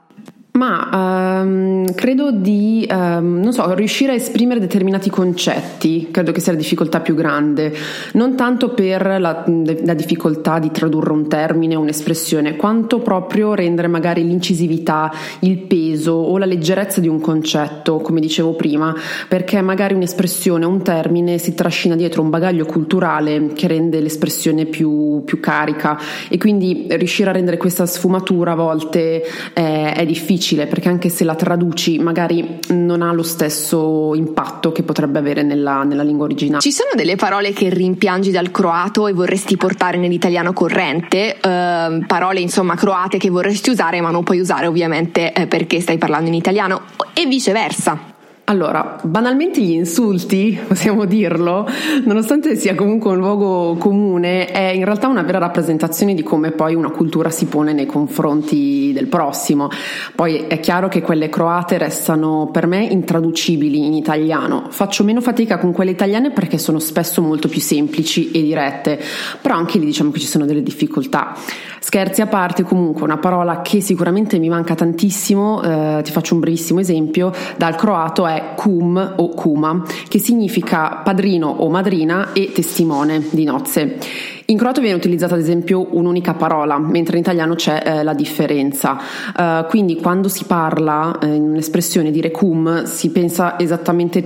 Ma 0.55 1.41
um, 1.41 1.95
credo 1.95 2.31
di, 2.31 2.87
um, 2.91 3.41
non 3.43 3.55
so, 3.55 3.73
riuscire 3.73 4.13
a 4.13 4.15
esprimere 4.15 4.61
determinati 4.61 5.09
concetti, 5.09 6.09
credo 6.11 6.31
che 6.31 6.41
sia 6.41 6.53
la 6.53 6.59
difficoltà 6.59 7.01
più 7.01 7.15
grande, 7.15 7.75
non 8.13 8.37
tanto 8.37 8.75
per 8.75 9.19
la, 9.19 9.45
la 9.47 9.95
difficoltà 9.95 10.59
di 10.59 10.71
tradurre 10.71 11.13
un 11.13 11.27
termine 11.27 11.75
o 11.75 11.81
un'espressione, 11.81 12.57
quanto 12.57 12.99
proprio 12.99 13.55
rendere 13.55 13.89
magari 13.89 14.27
l'incisività, 14.27 15.11
il 15.39 15.57
peso 15.57 16.13
o 16.13 16.37
la 16.37 16.45
leggerezza 16.45 17.01
di 17.01 17.09
un 17.09 17.19
concetto, 17.19 18.01
come 18.01 18.21
dicevo 18.21 18.53
prima, 18.53 18.95
perché 19.29 19.59
magari 19.63 19.95
un'espressione 19.95 20.67
o 20.67 20.69
un 20.69 20.83
termine 20.83 21.39
si 21.39 21.55
trascina 21.55 21.97
dietro 21.97 22.21
un 22.21 22.29
bagaglio 22.29 22.67
culturale 22.67 23.55
che 23.55 23.69
rende 23.69 24.01
l'espressione 24.01 24.67
più, 24.67 25.23
più 25.25 25.41
carica. 25.41 25.99
E 26.29 26.37
quindi 26.37 26.89
riuscire 26.91 27.31
a 27.31 27.33
rendere 27.33 27.57
questa 27.57 27.87
sfumatura 27.87 28.53
a 28.53 28.57
volte 28.57 29.23
è, 29.55 29.95
è 29.97 30.05
difficile 30.05 30.41
difficile 30.43 30.67
perché 30.67 30.89
anche 30.89 31.09
se 31.09 31.23
la 31.25 31.37
traduci 31.37 31.99
magari 32.01 32.59
non 32.69 33.01
ha 33.03 33.13
lo 33.13 33.23
stesso 33.23 34.13
impatto 34.15 34.73
che 34.73 34.83
potrebbe 34.83 35.21
avere 35.21 35.43
nella, 35.43 35.85
nella 35.85 36.03
lingua 36.03 36.25
originale. 36.25 36.61
Ci 36.61 36.73
sono 36.73 36.91
delle 36.95 37.17
parole 37.17 37.53
che 37.53 37.69
rimpiangi 37.69 38.33
dal 38.33 38.51
croato 38.51 39.07
e 39.07 39.13
vorresti 39.13 39.57
portare 39.57 39.99
nell'italiano 39.99 40.53
corrente, 40.53 41.39
eh, 41.41 42.05
parole 42.07 42.41
insomma 42.41 42.75
croate 42.75 43.19
che 43.19 43.31
vorresti 43.31 43.71
usare 43.71 44.01
ma 44.01 44.11
non 44.11 44.25
puoi 44.25 44.41
usare 44.41 44.67
ovviamente 44.67 45.33
eh, 45.33 45.47
perché 45.47 45.81
stai 45.81 45.99
parlando 45.99 46.29
in 46.29 46.35
italiano 46.35 46.83
e 47.15 47.27
viceversa. 47.27 48.12
Allora, 48.53 48.99
banalmente 49.03 49.63
gli 49.63 49.71
insulti, 49.71 50.61
possiamo 50.69 51.07
dirlo, 51.07 51.67
nonostante 52.05 52.55
sia 52.55 52.75
comunque 52.75 53.13
un 53.13 53.17
luogo 53.17 53.77
comune, 53.79 54.45
è 54.45 54.69
in 54.69 54.85
realtà 54.85 55.09
una 55.09 55.23
vera 55.23 55.39
rappresentazione 55.39 56.13
di 56.13 56.23
come 56.23 56.51
poi 56.51 56.75
una 56.75 56.91
cultura 56.91 57.31
si 57.31 57.47
pone 57.47 57.73
nei 57.73 57.87
confronti 57.87 58.93
del 58.93 59.07
prossimo. 59.07 59.71
Poi 60.15 60.49
è 60.49 60.61
chiaro 60.61 60.89
che 60.89 61.01
quelle 61.01 61.31
croate 61.31 61.79
restano 61.79 62.51
per 62.53 62.67
me 62.67 62.85
intraducibili 62.85 63.87
in 63.87 63.95
italiano. 63.95 64.67
Faccio 64.69 65.03
meno 65.03 65.23
fatica 65.23 65.57
con 65.57 65.73
quelle 65.73 65.93
italiane 65.93 66.31
perché 66.31 66.59
sono 66.59 66.79
spesso 66.79 67.23
molto 67.23 67.49
più 67.49 67.63
semplici 67.63 68.33
e 68.33 68.43
dirette, 68.43 69.01
però 69.41 69.55
anche 69.55 69.79
lì 69.79 69.87
diciamo 69.87 70.11
che 70.11 70.21
ci 70.21 70.27
sono 70.27 70.45
delle 70.45 70.63
difficoltà. 70.63 71.35
Scherzi 71.79 72.21
a 72.21 72.27
parte, 72.27 72.63
comunque 72.63 73.03
una 73.03 73.19
parola 73.19 73.61
che 73.61 73.81
sicuramente 73.81 74.39
mi 74.39 74.49
manca 74.49 74.75
tantissimo, 74.75 75.63
eh, 75.63 76.01
ti 76.05 76.13
faccio 76.13 76.35
un 76.35 76.41
brevissimo 76.41 76.79
esempio, 76.79 77.33
dal 77.57 77.75
croato 77.75 78.27
è 78.27 78.42
cum 78.57 79.15
o 79.17 79.29
kuma, 79.29 79.83
che 80.09 80.19
significa 80.19 81.01
padrino 81.03 81.49
o 81.49 81.69
madrina 81.69 82.33
e 82.33 82.53
testimone 82.53 83.27
di 83.31 83.45
nozze. 83.45 83.99
In 84.47 84.59
croato 84.59 84.81
viene 84.81 84.97
utilizzata 84.97 85.35
ad 85.35 85.41
esempio 85.41 85.89
un'unica 85.97 86.35
parola, 86.35 86.79
mentre 86.79 87.17
in 87.17 87.23
italiano 87.23 87.55
c'è 87.55 87.83
eh, 87.85 88.03
la 88.03 88.13
differenza. 88.13 88.99
Uh, 89.37 89.67
quindi 89.67 89.97
quando 89.97 90.29
si 90.29 90.45
parla 90.45 91.19
eh, 91.21 91.27
in 91.27 91.43
un'espressione 91.43 92.11
dire 92.11 92.31
cum, 92.31 92.85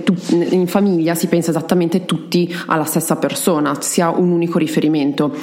tu- 0.03 0.15
in 0.49 0.67
famiglia 0.67 1.15
si 1.15 1.27
pensa 1.27 1.51
esattamente 1.51 2.05
tutti 2.05 2.53
alla 2.65 2.83
stessa 2.83 3.15
persona, 3.15 3.79
si 3.79 4.01
ha 4.01 4.09
un 4.09 4.31
unico 4.31 4.57
riferimento. 4.57 5.33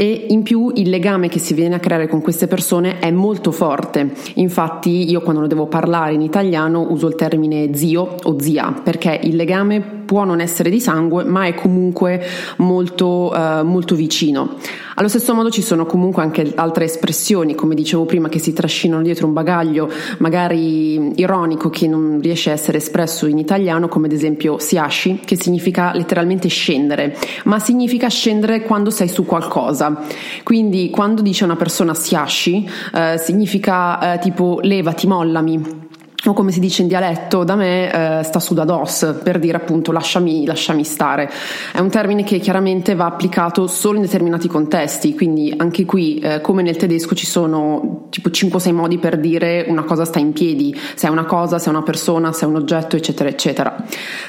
E 0.00 0.28
in 0.30 0.42
più 0.42 0.72
il 0.76 0.88
legame 0.88 1.28
che 1.28 1.38
si 1.38 1.52
viene 1.52 1.74
a 1.74 1.78
creare 1.78 2.08
con 2.08 2.22
queste 2.22 2.46
persone 2.46 3.00
è 3.00 3.10
molto 3.10 3.50
forte. 3.50 4.14
Infatti 4.36 5.10
io 5.10 5.20
quando 5.20 5.46
devo 5.46 5.66
parlare 5.66 6.14
in 6.14 6.22
italiano 6.22 6.86
uso 6.88 7.06
il 7.06 7.16
termine 7.16 7.74
zio 7.74 8.14
o 8.22 8.40
zia 8.40 8.80
perché 8.82 9.20
il 9.22 9.36
legame 9.36 9.99
può 10.10 10.24
non 10.24 10.40
essere 10.40 10.70
di 10.70 10.80
sangue 10.80 11.22
ma 11.22 11.46
è 11.46 11.54
comunque 11.54 12.20
molto, 12.56 13.32
uh, 13.32 13.64
molto 13.64 13.94
vicino. 13.94 14.56
Allo 14.96 15.06
stesso 15.06 15.34
modo 15.34 15.50
ci 15.50 15.62
sono 15.62 15.86
comunque 15.86 16.20
anche 16.24 16.52
altre 16.56 16.86
espressioni, 16.86 17.54
come 17.54 17.76
dicevo 17.76 18.06
prima, 18.06 18.28
che 18.28 18.40
si 18.40 18.52
trascinano 18.52 19.02
dietro 19.02 19.28
un 19.28 19.32
bagaglio 19.32 19.88
magari 20.18 21.12
ironico 21.20 21.70
che 21.70 21.86
non 21.86 22.18
riesce 22.20 22.50
a 22.50 22.54
essere 22.54 22.78
espresso 22.78 23.26
in 23.26 23.38
italiano, 23.38 23.86
come 23.86 24.06
ad 24.06 24.12
esempio 24.12 24.58
siashi, 24.58 25.20
che 25.24 25.36
significa 25.40 25.92
letteralmente 25.94 26.48
scendere, 26.48 27.16
ma 27.44 27.60
significa 27.60 28.08
scendere 28.08 28.62
quando 28.62 28.90
sei 28.90 29.06
su 29.06 29.24
qualcosa. 29.24 30.02
Quindi 30.42 30.90
quando 30.90 31.22
dice 31.22 31.44
una 31.44 31.56
persona 31.56 31.94
siashi, 31.94 32.68
eh, 32.94 33.16
significa 33.16 34.14
eh, 34.14 34.18
tipo 34.18 34.58
levati, 34.60 35.06
mollami 35.06 35.88
o 36.26 36.32
come 36.34 36.52
si 36.52 36.60
dice 36.60 36.82
in 36.82 36.88
dialetto 36.88 37.44
da 37.44 37.56
me 37.56 38.18
eh, 38.18 38.22
sta 38.24 38.40
su 38.40 38.52
da 38.52 38.64
dos 38.64 39.20
per 39.22 39.38
dire 39.38 39.56
appunto 39.56 39.90
lasciami, 39.90 40.44
lasciami, 40.44 40.84
stare 40.84 41.30
è 41.72 41.78
un 41.78 41.88
termine 41.88 42.24
che 42.24 42.38
chiaramente 42.38 42.94
va 42.94 43.06
applicato 43.06 43.66
solo 43.66 43.96
in 43.96 44.02
determinati 44.02 44.46
contesti 44.46 45.14
quindi 45.14 45.54
anche 45.56 45.86
qui 45.86 46.18
eh, 46.18 46.40
come 46.42 46.62
nel 46.62 46.76
tedesco 46.76 47.14
ci 47.14 47.24
sono 47.24 48.08
tipo 48.10 48.28
5-6 48.28 48.72
modi 48.72 48.98
per 48.98 49.18
dire 49.18 49.64
una 49.68 49.84
cosa 49.84 50.04
sta 50.04 50.18
in 50.18 50.32
piedi 50.32 50.78
se 50.94 51.06
è 51.06 51.10
una 51.10 51.24
cosa, 51.24 51.58
se 51.58 51.68
è 51.68 51.70
una 51.70 51.82
persona, 51.82 52.32
se 52.32 52.44
è 52.44 52.48
un 52.48 52.56
oggetto 52.56 52.96
eccetera 52.96 53.28
eccetera. 53.28 53.76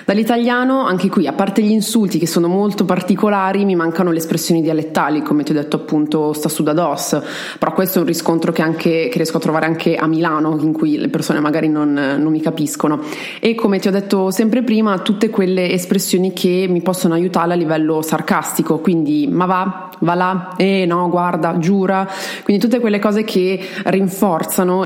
Dall'italiano 0.05 0.86
anche 0.86 1.10
qui 1.10 1.27
a 1.27 1.33
parte 1.33 1.62
gli 1.62 1.71
insulti 1.71 2.19
che 2.19 2.27
sono 2.27 2.48
molto 2.48 2.86
particolari 2.86 3.65
mi 3.65 3.75
mancano 3.75 4.12
le 4.12 4.19
espressioni 4.19 4.62
dialettali 4.62 5.21
come 5.21 5.43
ti 5.43 5.51
ho 5.51 5.55
detto 5.55 5.75
appunto 5.75 6.31
sta 6.33 6.48
su 6.48 6.63
da 6.63 6.74
dos 6.74 7.19
però 7.60 7.74
questo 7.74 7.98
è 7.98 8.01
un 8.01 8.07
riscontro 8.07 8.51
che, 8.51 8.62
anche, 8.62 9.10
che 9.10 9.15
riesco 9.15 9.38
a 9.38 9.41
trovare 9.41 9.65
anche 9.65 9.95
a 9.95 10.07
Milano 10.07 10.57
in 10.60 10.71
cui 10.71 10.98
le 10.98 11.10
persone 11.10 11.39
magari 11.39 11.67
non 11.67 11.81
non, 11.84 12.22
non, 12.22 12.32
mi 12.32 12.42
capiscono. 12.42 13.00
E 13.40 13.56
come 13.56 13.80
ti 13.80 13.88
ho 13.88 13.92
detto 13.92 14.32
sempre 14.32 14.64
prima, 14.64 15.00
tutte 15.00 15.30
quelle 15.30 15.72
espressioni 15.72 16.34
che 16.34 16.66
mi 16.70 16.82
possono 16.82 17.14
aiutare 17.14 17.54
a 17.54 17.56
livello 17.56 18.02
sarcastico, 18.02 18.80
quindi 18.80 19.28
ma 19.28 19.46
va, 19.46 19.90
va 20.00 20.14
là, 20.14 20.54
eh 20.58 20.86
no, 20.86 21.10
guarda, 21.10 21.58
giura, 21.58 22.08
quindi 22.44 22.62
tutte 22.62 22.80
quelle 22.80 23.00
cose 23.00 23.24
che 23.24 23.60
rinforzano. 23.84 24.84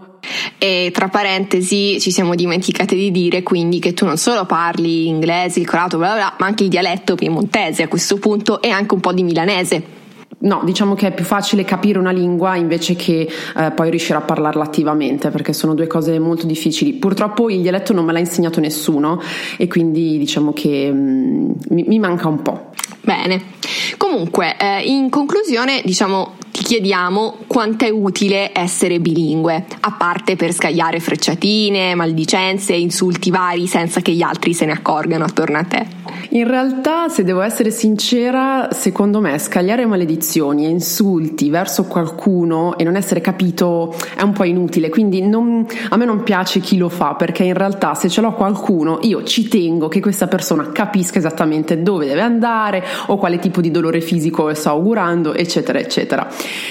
E 0.58 0.90
tra 0.94 1.10
parentesi 1.10 2.00
ci 2.00 2.12
siamo 2.12 2.34
dimenticate 2.34 2.96
di 2.96 3.12
dire 3.12 3.44
quindi 3.44 3.80
che 3.80 3.94
tu 3.94 4.06
non 4.06 4.18
solo 4.18 4.46
parli 4.46 5.08
inglese, 5.08 5.60
il 5.60 5.66
bla 5.70 5.88
bla 5.88 5.98
bla, 5.98 6.34
ma 6.40 6.46
anche 6.46 6.64
il 6.64 6.70
dialetto 6.70 7.16
piemontese 7.16 7.84
a 7.84 7.88
questo 7.88 8.18
punto 8.18 8.62
e 8.62 8.70
anche 8.70 8.94
un 8.94 9.00
po' 9.00 9.14
di 9.14 9.24
milanese. 9.24 10.05
No, 10.46 10.62
diciamo 10.64 10.94
che 10.94 11.08
è 11.08 11.14
più 11.14 11.26
facile 11.26 11.64
capire 11.64 11.98
una 11.98 12.12
lingua 12.12 12.56
invece 12.56 12.96
che 12.96 13.28
eh, 13.58 13.72
poi 13.72 13.90
riuscire 13.90 14.20
a 14.20 14.22
parlarla 14.22 14.64
attivamente, 14.64 15.32
perché 15.32 15.54
sono 15.54 15.74
due 15.74 15.88
cose 15.88 16.20
molto 16.20 16.46
difficili. 16.46 16.94
Purtroppo 16.94 17.50
il 17.50 17.62
dialetto 17.62 17.94
non 17.94 18.06
me 18.06 18.14
l'ha 18.14 18.20
insegnato 18.20 18.60
nessuno 18.60 19.20
e 19.58 19.68
quindi 19.68 20.20
diciamo 20.20 20.54
che 20.54 20.92
mm, 20.92 21.52
mi, 21.70 21.86
mi, 21.88 22.00
manca 22.00 22.28
un 22.28 22.44
po'. 22.44 22.70
Bene, 23.02 23.42
comunque 23.98 24.56
eh, 24.58 24.82
in 24.82 25.10
conclusione 25.10 25.82
diciamo 25.84 26.34
ti 26.56 26.64
chiediamo 26.64 27.40
quanto 27.48 27.84
è 27.84 27.90
utile 27.90 28.52
essere 28.54 29.02
bilingue, 29.02 29.66
a 29.82 29.92
parte 29.92 30.38
per 30.38 30.54
scagliare 30.54 31.02
frecciatine, 31.02 31.96
maldicenze, 31.96 32.74
insulti 32.74 33.30
vari 33.30 33.68
senza 33.68 34.00
che 34.00 34.14
gli 34.14 34.22
altri 34.22 34.54
se 34.54 34.66
ne 34.66 34.72
accorgano 34.72 35.26
attorno 35.26 35.58
a 35.58 35.64
te. 35.64 35.86
In 36.30 36.48
realtà, 36.48 37.10
se 37.10 37.24
devo 37.24 37.42
essere 37.42 37.72
sincera, 37.72 38.70
secondo 38.72 39.20
me 39.20 39.38
scagliare 39.38 39.86
maledizioni 39.86 40.66
e 40.66 40.70
insulti 40.70 41.50
verso 41.50 41.86
qualcuno 41.86 42.78
e 42.78 42.84
non 42.84 42.96
essere 42.96 43.22
capito 43.22 43.94
è 44.16 44.22
un 44.22 44.32
po' 44.32 44.44
inutile, 44.44 44.90
quindi 44.90 45.22
non, 45.22 45.66
a 45.90 45.98
me 45.98 46.06
non 46.06 46.24
piace 46.24 46.60
chi 46.62 46.78
lo 46.78 46.90
fa 46.90 47.16
perché 47.16 47.44
in 47.44 47.54
realtà 47.54 47.94
se 47.96 48.10
ce 48.10 48.22
l'ho 48.22 48.34
qualcuno 48.34 49.00
io 49.02 49.24
ci 49.24 49.48
tengo 49.48 49.88
che 49.88 50.00
questa 50.00 50.28
persona 50.28 50.72
capisca 50.72 51.20
esattamente 51.20 51.82
dove 51.82 52.06
deve 52.06 52.22
andare 52.22 52.84
o 53.08 53.18
quale 53.18 53.40
tipo 53.40 53.55
di 53.62 53.72
dolore 53.72 54.02
fisico 54.02 54.54
sto 54.54 54.70
augurando, 54.70 55.34
eccetera, 55.34 55.80
eccetera. 55.80 56.28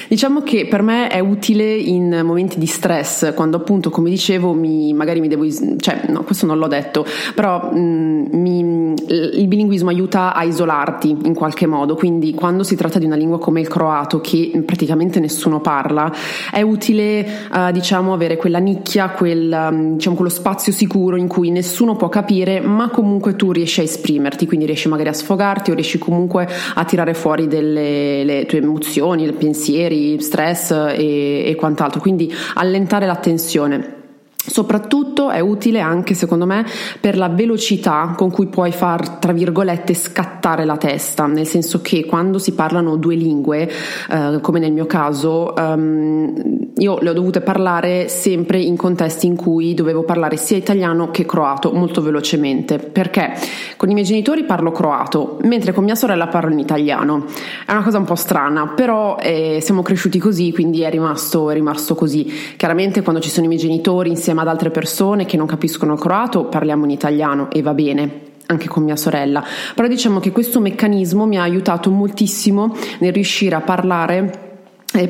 Diciamo 0.09 0.43
che 0.43 0.67
per 0.67 0.83
me 0.83 1.09
è 1.09 1.19
utile 1.19 1.75
in 1.75 2.23
momenti 2.25 2.59
di 2.59 2.67
stress, 2.67 3.35
quando 3.35 3.57
appunto, 3.57 3.91
come 3.91 4.11
dicevo, 4.11 4.53
mi, 4.53 4.93
magari 4.93 5.21
mi 5.21 5.29
devo, 5.29 5.45
cioè 5.79 6.03
no, 6.09 6.23
questo 6.25 6.47
non 6.47 6.59
l'ho 6.59 6.69
detto, 6.69 7.05
però 7.35 7.71
mh, 7.73 7.79
mm, 7.79 8.25
mi, 8.33 8.95
il 9.09 9.47
bilinguismo 9.49 9.91
aiuta 9.91 10.35
a 10.35 10.45
isolarti 10.45 11.17
in 11.25 11.35
qualche 11.35 11.67
modo, 11.67 11.95
quindi 11.95 12.33
quando 12.35 12.63
si 12.63 12.77
tratta 12.77 12.99
di 12.99 13.07
una 13.07 13.17
lingua 13.17 13.39
come 13.39 13.61
il 13.61 13.69
croato 13.69 14.21
che 14.21 14.63
praticamente 14.65 15.21
nessuno 15.21 15.61
parla, 15.61 16.13
è 16.51 16.63
utile 16.63 17.27
uh, 17.53 17.71
diciamo 17.71 18.13
avere 18.13 18.37
quella 18.37 18.59
nicchia, 18.59 19.11
quel, 19.11 19.69
um, 19.71 19.95
diciamo, 19.95 20.17
quello 20.17 20.31
spazio 20.31 20.73
sicuro 20.73 21.17
in 21.17 21.29
cui 21.29 21.51
nessuno 21.51 21.97
può 21.97 22.09
capire, 22.09 22.61
ma 22.61 22.89
comunque 22.91 23.37
tu 23.37 23.53
riesci 23.53 23.81
a 23.81 23.83
esprimerti, 23.83 24.47
quindi 24.47 24.67
riesci 24.67 24.89
magari 24.89 25.09
a 25.09 25.13
sfogarti 25.13 25.71
o 25.71 25.75
riesci 25.75 25.99
comunque 25.99 26.49
a 26.75 26.85
tirare 26.85 27.15
fuori 27.15 27.47
delle 27.47 28.45
tue 28.47 28.59
emozioni, 28.59 29.31
pensieri, 29.33 30.21
stress 30.21 30.71
e, 30.71 31.45
e 31.47 31.55
quant'altro, 31.57 32.01
quindi 32.01 32.33
allentare 32.55 33.07
la 33.07 33.17
tensione. 33.17 34.03
Soprattutto 34.47 35.31
è 35.31 35.41
utile 35.41 35.81
anche 35.81 36.13
secondo 36.13 36.45
me 36.45 36.67
per 37.01 37.17
la 37.17 37.29
velocità 37.29 38.13
con 38.15 38.31
cui 38.31 38.47
puoi 38.47 38.73
far, 38.73 39.09
tra 39.17 39.33
virgolette, 39.33 39.95
scattare 39.95 40.67
la 40.67 40.77
testa, 40.77 41.27
nel 41.27 41.47
senso 41.47 41.81
che 41.81 42.05
quando 42.05 42.39
si 42.39 42.53
parlano 42.53 42.97
due 42.97 43.15
lingue, 43.15 43.71
eh, 44.11 44.39
come 44.43 44.59
nel 44.59 44.73
mio 44.73 44.85
caso, 44.85 45.55
um, 45.57 46.33
io 46.77 46.99
le 47.01 47.09
ho 47.09 47.13
dovute 47.15 47.41
parlare 47.41 48.09
sempre 48.09 48.61
in 48.61 48.77
contesti 48.77 49.27
in 49.27 49.35
cui 49.35 49.73
dovevo 49.73 50.03
parlare 50.03 50.37
sia 50.37 50.59
italiano 50.59 51.11
che 51.11 51.25
croato 51.25 51.73
molto 51.73 52.03
velocemente, 52.03 52.79
perché 52.79 53.33
con 53.79 53.89
i 53.89 53.95
miei 53.95 54.05
genitori 54.05 54.45
parlo 54.45 54.73
croato, 54.73 55.39
mentre 55.43 55.73
con 55.73 55.85
mia 55.85 55.95
sorella 55.95 56.27
parlo 56.27 56.53
in 56.53 56.59
italiano. 56.59 57.25
È 57.65 57.73
una 57.73 57.83
cosa 57.83 57.97
un 57.97 58.05
po' 58.05 58.15
strana, 58.15 58.67
però 58.69 59.17
eh, 59.21 59.61
siamo 59.63 59.81
cresciuti 59.81 60.19
così, 60.19 60.53
quindi 60.53 60.83
è 60.83 60.91
rimasto, 60.91 61.51
è 61.51 61.55
rimasto 61.55 61.95
così. 61.95 62.31
Chiaramente 62.57 63.01
quando 63.01 63.23
ci 63.23 63.31
sono 63.31 63.47
i 63.47 63.49
miei 63.49 63.61
genitori 63.61 64.11
insieme 64.11 64.33
insieme 64.35 64.41
ad 64.43 64.49
altre 64.49 64.71
persone 64.71 65.25
che 65.25 65.37
non 65.37 65.47
capiscono 65.47 65.95
il 65.95 66.01
croato 66.01 66.47
parliamo 66.47 66.85
in 66.85 66.91
italiano 66.91 67.51
e 67.51 67.63
va 67.63 67.73
bene 67.73 68.23
anche 68.47 68.69
con 68.69 68.83
mia 68.83 68.97
sorella, 68.97 69.43
però 69.75 69.89
diciamo 69.89 70.21
che 70.21 70.31
questo 70.31 70.61
meccanismo 70.61 71.25
mi 71.25 71.39
ha 71.39 71.43
aiutato 71.43 71.91
moltissimo 71.91 72.77
nel 72.99 73.11
riuscire 73.11 73.55
a 73.55 73.63
parlare 73.63 74.44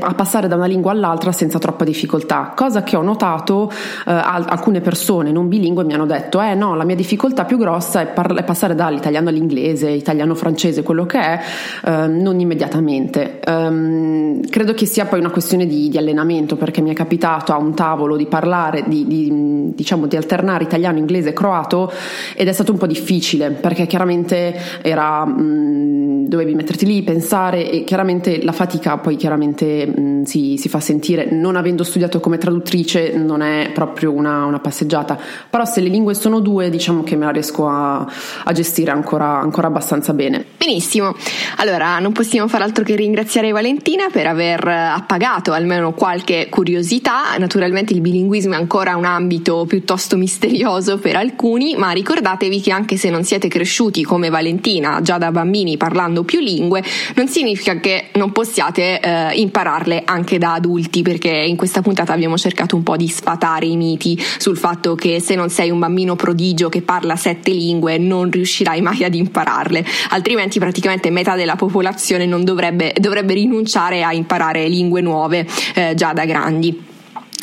a 0.01 0.14
passare 0.14 0.49
da 0.49 0.55
una 0.57 0.66
lingua 0.66 0.92
all'altra 0.92 1.33
senza 1.33 1.59
troppa 1.59 1.85
difficoltà, 1.85 2.53
cosa 2.55 2.83
che 2.83 2.97
ho 2.97 3.03
notato 3.03 3.70
eh, 3.70 4.12
alcune 4.12 4.81
persone 4.81 5.31
non 5.31 5.49
bilingue 5.49 5.85
mi 5.85 5.92
hanno 5.92 6.07
detto 6.07 6.40
eh 6.40 6.55
no, 6.55 6.75
la 6.75 6.85
mia 6.85 6.94
difficoltà 6.94 7.44
più 7.44 7.59
grossa 7.59 8.01
è, 8.01 8.07
par- 8.07 8.35
è 8.35 8.44
passare 8.44 8.75
dall'italiano 8.75 9.29
all'inglese, 9.29 9.90
italiano-francese, 9.90 10.83
quello 10.83 11.05
che 11.05 11.18
è, 11.18 11.40
eh, 11.85 12.07
non 12.07 12.40
immediatamente. 12.40 13.40
Um, 13.47 14.40
credo 14.49 14.75
che 14.75 14.87
sia 14.87 15.07
poi 15.07 15.18
una 15.18 15.31
questione 15.31 15.66
di, 15.66 15.88
di, 15.88 15.99
allenamento 15.99 16.57
perché 16.57 16.81
mi 16.81 16.90
è 16.90 16.94
capitato 16.94 17.53
a 17.53 17.57
un 17.57 17.75
tavolo 17.75 18.16
di 18.16 18.27
parlare, 18.27 18.85
di, 18.87 19.07
di, 19.07 19.73
diciamo, 19.75 20.07
di 20.07 20.16
alternare 20.16 20.64
italiano, 20.64 20.99
inglese 20.99 21.31
e 21.31 21.33
croato 21.33 21.92
ed 22.35 22.49
è 22.49 22.53
stato 22.53 22.73
un 22.73 22.79
po' 22.79 22.87
difficile 22.87 23.51
perché 23.51 23.87
chiaramente 23.87 24.55
era, 24.83 25.25
mh, 25.25 25.42
mm, 25.42 26.25
dovevi 26.27 26.55
metterti 26.55 26.87
lì, 26.87 27.03
pensare 27.03 27.70
e 27.70 27.85
chiaramente 27.85 28.42
la 28.42 28.53
fatica 28.53 28.97
poi 28.99 29.16
chiaramente 29.16 29.73
mh, 29.74 30.00
mm, 30.00 30.22
si, 30.22 30.56
si, 30.56 30.68
fa 30.68 30.80
sentire, 30.80 31.28
non 31.30 31.56
avendo 31.56 31.82
studiato 31.84 32.20
come 32.20 32.38
traduttrice 32.38 33.12
non 33.16 33.42
è 33.42 33.70
proprio 33.72 34.12
una, 34.12 34.44
una, 34.44 34.60
passeggiata, 34.60 35.18
però 35.50 35.64
se 35.64 35.80
le 35.80 35.88
lingue 35.88 36.14
sono 36.14 36.40
due 36.40 36.70
diciamo 36.70 37.02
che 37.02 37.16
me 37.16 37.24
la 37.24 37.32
riesco 37.32 37.68
a, 37.68 38.06
a 38.44 38.52
gestire 38.52 38.90
ancora, 38.90 39.40
ancora 39.40 39.66
abbastanza 39.66 40.12
bene. 40.12 40.44
Benissimo, 40.56 41.14
allora 41.56 41.98
non 41.98 42.12
possiamo 42.12 42.48
far 42.48 42.62
altro 42.62 42.84
che 42.84 42.94
ringraziare 42.94 43.50
Valentina 43.50 44.06
per 44.10 44.26
aver 44.26 44.66
appagato 44.66 45.52
almeno 45.52 45.92
qualche 45.92 46.48
curiosità, 46.48 47.37
naturalmente 47.38 47.92
il 47.92 48.00
bilinguismo 48.00 48.54
è 48.54 48.56
ancora 48.56 48.96
un 48.96 49.04
ambito 49.04 49.64
piuttosto 49.66 50.16
misterioso 50.16 50.98
per 50.98 51.16
alcuni, 51.16 51.74
ma 51.76 51.90
ricordatevi 51.90 52.60
che 52.60 52.70
anche 52.70 52.96
se 52.96 53.10
non 53.10 53.24
siete 53.24 53.48
cresciuti 53.48 54.04
come 54.04 54.30
Valentina 54.30 55.00
già 55.02 55.18
da 55.18 55.30
bambini 55.30 55.76
parlando 55.76 56.22
più 56.22 56.40
lingue, 56.40 56.82
non 57.16 57.28
significa 57.28 57.76
che 57.80 58.10
non 58.14 58.32
possiate 58.32 59.00
eh, 59.00 59.32
imparare 59.34 59.63
impararle 59.64 60.03
anche 60.05 60.37
da 60.37 60.53
adulti 60.55 61.00
perché 61.00 61.31
in 61.31 61.57
questa 61.57 61.81
puntata 61.81 62.12
abbiamo 62.12 62.37
cercato 62.37 62.77
un 62.77 62.83
po' 62.83 62.96
di 62.96 63.09
sfatare 63.09 63.64
i 63.64 63.77
miti 63.77 64.22
sul 64.38 64.59
fatto 64.59 64.94
che 64.94 65.20
se 65.20 65.35
non 65.35 65.48
sei 65.48 65.70
un 65.70 65.79
bambino 65.79 66.16
prodigio 66.16 66.68
che 66.68 66.83
parla 66.83 67.16
sette 67.16 67.50
lingue 67.50 67.96
non 67.96 68.31
riuscirai 68.31 68.83
mai 68.83 69.05
ad 69.05 69.14
impararle, 69.14 69.85
altrimenti 70.11 70.59
praticamente 70.59 71.11
metà 71.11 71.35
della 71.35 71.57
popolazione 71.57 72.27
non 72.27 72.44
dovrebbe, 72.44 72.92
dovrebbe 72.98 73.33
rinunciare 73.35 74.03
a 74.03 74.12
imparare 74.12 74.68
lingue 74.68 75.00
nuove 75.00 75.46
eh, 75.74 75.94
già 75.94 76.12
da 76.12 76.27
grandi. 76.27 76.92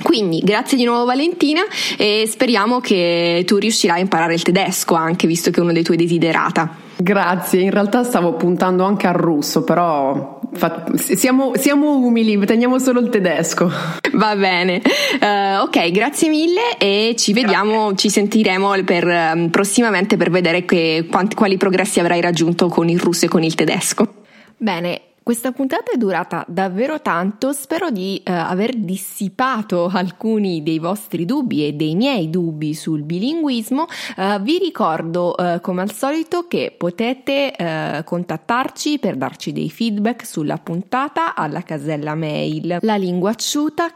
Quindi 0.04 0.40
grazie 0.44 0.78
di 0.78 0.84
nuovo 0.84 1.06
Valentina 1.06 1.62
e 1.98 2.26
speriamo 2.28 2.80
che 2.80 3.44
tu 3.46 3.58
riuscirai 3.58 3.98
a 4.00 4.02
imparare 4.02 4.34
il 4.34 4.42
tedesco 4.42 4.96
anche 4.96 5.28
visto 5.28 5.52
che 5.52 5.60
è 5.60 5.64
uno 5.64 5.74
dei 5.74 5.84
tuoi 5.84 5.98
desiderata. 5.98 6.76
Grazie, 6.98 7.62
in 7.62 7.72
realtà 7.72 8.04
stavo 8.04 8.34
puntando 8.34 8.84
anche 8.84 9.08
al 9.08 9.14
russo, 9.14 9.64
però 9.64 10.41
siamo, 10.96 11.54
siamo, 11.56 11.98
umili, 11.98 12.38
teniamo 12.46 12.80
solo 12.80 13.00
il 13.00 13.10
tedesco. 13.10 13.70
Va 14.14 14.36
bene. 14.36 14.82
Uh, 15.20 15.64
ok, 15.64 15.92
grazie 15.92 16.30
mille 16.30 16.78
e 16.78 17.16
ci 17.18 17.34
vediamo, 17.34 17.88
grazie. 17.88 17.98
ci 17.98 18.10
sentiremo 18.10 18.84
per, 18.84 19.06
um, 19.06 19.50
prossimamente 19.50 20.18
per 20.18 20.30
vedere 20.30 20.66
che, 20.66 21.08
quanti, 21.10 21.36
quali 21.36 21.58
progressi 21.58 22.00
avrai 22.00 22.22
raggiunto 22.22 22.68
con 22.68 22.90
il 22.90 23.00
russo 23.00 23.26
e 23.26 23.28
con 23.28 23.44
il 23.44 23.56
tedesco. 23.56 24.06
Bene, 24.58 25.02
questa 25.24 25.52
puntata 25.52 25.92
è 25.92 25.98
durata 25.98 26.44
davvero 26.48 27.00
tanto, 27.00 27.54
spero 27.54 27.92
di 27.92 28.22
eh, 28.24 28.32
aver 28.32 28.76
dissipato 28.76 29.86
alcuni 29.86 30.64
dei 30.64 30.80
vostri 30.80 31.26
dubbi 31.26 31.66
e 31.66 31.74
dei 31.74 31.96
miei 31.96 32.30
dubbi 32.32 32.74
sul 32.74 33.04
bilinguismo. 33.04 33.86
Eh, 34.18 34.40
vi 34.42 34.58
ricordo 34.58 35.38
eh, 35.38 35.62
come 35.62 35.84
al 35.84 35.92
solito 35.92 36.48
che 36.48 36.74
potete 36.76 37.56
eh, 37.56 38.02
contattarci 38.04 38.98
per 38.98 39.16
darci 39.16 39.52
dei 39.52 39.70
feedback 39.70 40.26
sulla 40.26 40.58
puntata 40.58 41.36
alla 41.36 41.62
casella 41.62 42.16
mail 42.16 42.80
lalinguacciuta 42.82 43.94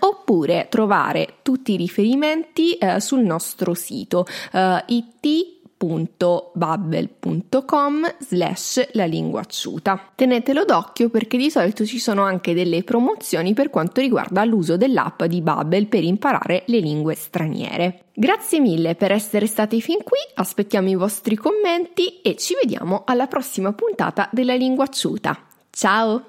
oppure 0.00 0.66
trovare 0.68 1.34
tutti 1.42 1.72
i 1.72 1.76
riferimenti 1.76 2.74
eh, 2.74 3.00
sul 3.00 3.20
nostro 3.20 3.74
sito 3.74 4.26
uh, 4.52 4.58
it 4.86 5.56
www.babbel.com 5.78 8.16
slash 8.18 8.88
la 8.92 9.04
lingua 9.04 9.40
asciuta. 9.40 10.10
Tenetelo 10.14 10.64
d'occhio 10.64 11.08
perché 11.08 11.38
di 11.38 11.50
solito 11.50 11.86
ci 11.86 11.98
sono 11.98 12.22
anche 12.22 12.54
delle 12.54 12.82
promozioni 12.82 13.54
per 13.54 13.70
quanto 13.70 14.00
riguarda 14.00 14.44
l'uso 14.44 14.76
dell'app 14.76 15.22
di 15.24 15.40
Babbel 15.40 15.86
per 15.86 16.02
imparare 16.02 16.64
le 16.66 16.80
lingue 16.80 17.14
straniere. 17.14 18.06
Grazie 18.12 18.60
mille 18.60 18.96
per 18.96 19.12
essere 19.12 19.46
stati 19.46 19.80
fin 19.80 20.02
qui, 20.02 20.18
aspettiamo 20.34 20.88
i 20.88 20.96
vostri 20.96 21.36
commenti 21.36 22.20
e 22.20 22.34
ci 22.36 22.56
vediamo 22.60 23.04
alla 23.06 23.28
prossima 23.28 23.72
puntata 23.72 24.28
della 24.32 24.56
lingua 24.56 24.88
asciuta. 24.88 25.38
Ciao! 25.70 26.24